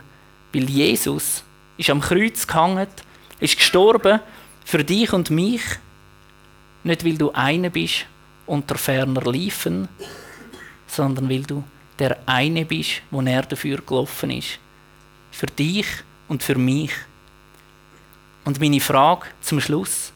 weil 0.51 0.67
Jesus 0.67 1.43
ist 1.77 1.91
am 1.91 2.01
Kreuz 2.01 2.47
gehangen, 2.47 2.87
ist 3.39 3.57
gestorben 3.57 4.19
für 4.65 4.83
dich 4.83 5.13
und 5.13 5.29
mich, 5.29 5.61
nicht 6.83 7.05
weil 7.05 7.15
du 7.15 7.31
einer 7.31 7.69
bist, 7.69 8.07
unter 8.45 8.75
ferner 8.75 9.29
liefen, 9.31 9.87
sondern 10.87 11.29
weil 11.29 11.43
du 11.43 11.63
der 11.97 12.17
eine 12.25 12.65
bist, 12.65 13.01
wo 13.11 13.21
er 13.21 13.43
dafür 13.43 13.77
gelaufen 13.77 14.31
ist. 14.31 14.59
Für 15.31 15.47
dich 15.47 15.87
und 16.27 16.43
für 16.43 16.55
mich. 16.55 16.91
Und 18.43 18.59
meine 18.59 18.79
Frage 18.79 19.27
zum 19.41 19.59
Schluss. 19.59 20.11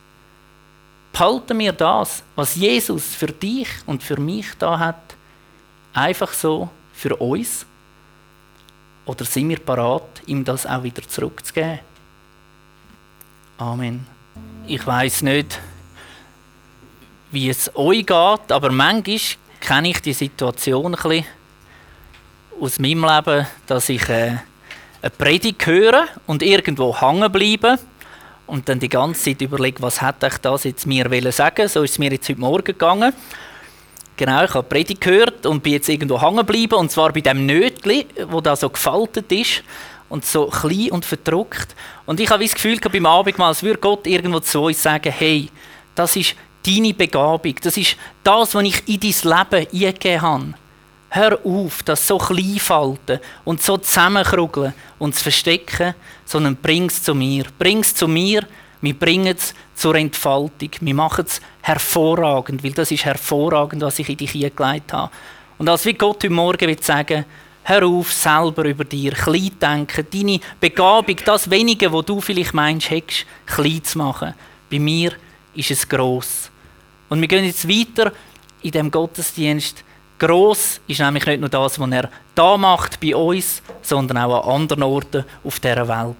Behalten 1.11 1.57
wir 1.59 1.73
das, 1.73 2.23
was 2.35 2.55
Jesus 2.55 3.15
für 3.15 3.27
dich 3.27 3.67
und 3.85 4.03
für 4.03 4.19
mich 4.19 4.47
da 4.59 4.77
hat, 4.77 5.15
einfach 5.93 6.31
so 6.33 6.69
für 6.93 7.15
uns? 7.15 7.65
Oder 9.05 9.25
sind 9.25 9.49
wir 9.49 9.59
parat, 9.59 10.21
ihm 10.27 10.45
das 10.45 10.65
auch 10.65 10.83
wieder 10.83 11.01
zurückzugeben? 11.01 11.79
Amen. 13.57 14.05
Ich 14.67 14.85
weiß 14.85 15.23
nicht, 15.23 15.59
wie 17.31 17.49
es 17.49 17.75
euch 17.75 18.05
geht, 18.05 18.51
aber 18.51 18.71
manchmal 18.71 19.19
kenne 19.59 19.89
ich 19.89 20.01
die 20.01 20.13
Situation 20.13 20.95
ein 20.95 21.01
bisschen 21.01 21.25
aus 22.59 22.79
meinem 22.79 23.05
Leben, 23.05 23.47
dass 23.67 23.89
ich 23.89 24.07
äh, 24.09 24.37
eine 25.01 25.09
Predigt 25.17 25.65
höre 25.65 26.07
und 26.27 26.43
irgendwo 26.43 26.99
hängen 26.99 27.31
bleibe 27.31 27.77
und 28.47 28.67
dann 28.67 28.79
die 28.79 28.89
ganze 28.89 29.23
Zeit 29.23 29.41
überlege, 29.41 29.81
was 29.81 30.01
hätte 30.01 30.27
ich 30.27 30.37
das 30.37 30.63
jetzt 30.63 30.87
mir 30.87 31.31
sagen 31.31 31.67
So 31.67 31.83
ist 31.83 31.91
es 31.91 31.99
mir 31.99 32.11
jetzt 32.11 32.27
heute 32.29 32.39
Morgen 32.39 32.63
gegangen. 32.63 33.13
Genau, 34.17 34.43
ich 34.43 34.53
habe 34.53 34.63
die 34.63 34.69
Predigt 34.69 35.01
gehört 35.01 35.45
und 35.45 35.63
bin 35.63 35.73
jetzt 35.73 35.87
irgendwo 35.87 36.21
hängen 36.21 36.37
geblieben 36.37 36.75
und 36.75 36.91
zwar 36.91 37.13
bei 37.13 37.21
dem 37.21 37.45
Nötli, 37.45 38.05
wo 38.27 38.41
da 38.41 38.55
so 38.55 38.69
gefaltet 38.69 39.31
ist 39.31 39.63
und 40.09 40.25
so 40.25 40.47
klein 40.47 40.91
und 40.91 41.05
verdruckt. 41.05 41.73
Und 42.05 42.19
ich 42.19 42.29
habe 42.29 42.43
das 42.43 42.53
Gefühl 42.53 42.79
beim 42.79 43.05
Abendmahl, 43.05 43.55
würde 43.61 43.79
Gott 43.79 44.07
irgendwo 44.07 44.41
zu 44.41 44.63
uns 44.63 44.83
sagen, 44.83 45.13
hey, 45.15 45.49
das 45.95 46.17
ist 46.17 46.35
deine 46.69 46.93
Begabung. 46.93 47.55
Das 47.61 47.77
ist 47.77 47.97
das, 48.23 48.55
was 48.55 48.63
ich 48.63 48.87
in 48.87 48.99
dein 48.99 49.11
Leben 49.11 49.67
eingegeben 49.71 50.21
habe. 50.21 50.53
Hör 51.11 51.39
auf, 51.43 51.81
das 51.83 52.05
so 52.05 52.19
klein 52.19 52.59
falten 52.59 53.19
und 53.43 53.63
so 53.63 53.77
zusammenkrugeln 53.77 54.73
und 54.99 55.15
zu 55.15 55.23
verstecken, 55.23 55.95
sondern 56.23 56.55
bring 56.55 56.85
es 56.85 57.01
zu 57.01 57.15
mir. 57.15 57.45
Bring 57.57 57.79
es 57.79 57.95
zu 57.95 58.07
mir, 58.07 58.45
wir 58.81 58.93
bringen 58.93 59.35
es 59.35 59.55
zur 59.75 59.95
Entfaltung. 59.95 60.69
Wir 60.79 60.93
machen 60.93 61.25
es 61.25 61.41
hervorragend, 61.61 62.63
weil 62.63 62.71
das 62.71 62.91
ist 62.91 63.05
hervorragend, 63.05 63.81
was 63.81 63.99
ich 63.99 64.09
in 64.09 64.17
dich 64.17 64.31
hingelegt 64.31 64.93
habe. 64.93 65.11
Und 65.57 65.67
als 65.67 65.85
wie 65.85 65.93
Gott 65.93 66.23
heute 66.23 66.29
Morgen 66.29 66.67
will 66.67 66.81
sagen, 66.81 67.25
hör 67.63 67.85
auf, 67.85 68.13
selber 68.13 68.65
über 68.65 68.85
dir 68.85 69.11
klein 69.11 69.51
denken, 69.59 70.07
deine 70.11 70.39
Begabung, 70.59 71.17
das 71.25 71.49
Wenige, 71.49 71.91
was 71.91 72.05
du 72.05 72.21
vielleicht 72.21 72.53
meinst, 72.53 72.89
hättest, 72.89 73.25
klein 73.45 73.83
zu 73.83 73.97
machen. 73.97 74.35
Bei 74.71 74.79
mir 74.79 75.13
ist 75.55 75.71
es 75.71 75.89
gross. 75.89 76.48
Und 77.09 77.21
wir 77.21 77.27
gehen 77.27 77.45
jetzt 77.45 77.67
weiter 77.67 78.11
in 78.61 78.71
dem 78.71 78.91
Gottesdienst 78.91 79.83
Gross 80.19 80.81
ist 80.85 80.99
nämlich 80.99 81.25
nicht 81.25 81.39
nur 81.39 81.47
das, 81.47 81.79
was 81.79 81.91
er 81.91 82.09
da 82.35 82.57
macht 82.57 82.99
bei 82.99 83.15
uns, 83.15 83.63
sondern 83.81 84.17
auch 84.17 84.45
an 84.45 84.61
anderen 84.61 84.83
Orten 84.83 85.23
auf 85.45 85.61
dieser 85.61 85.87
Welt. 85.87 86.17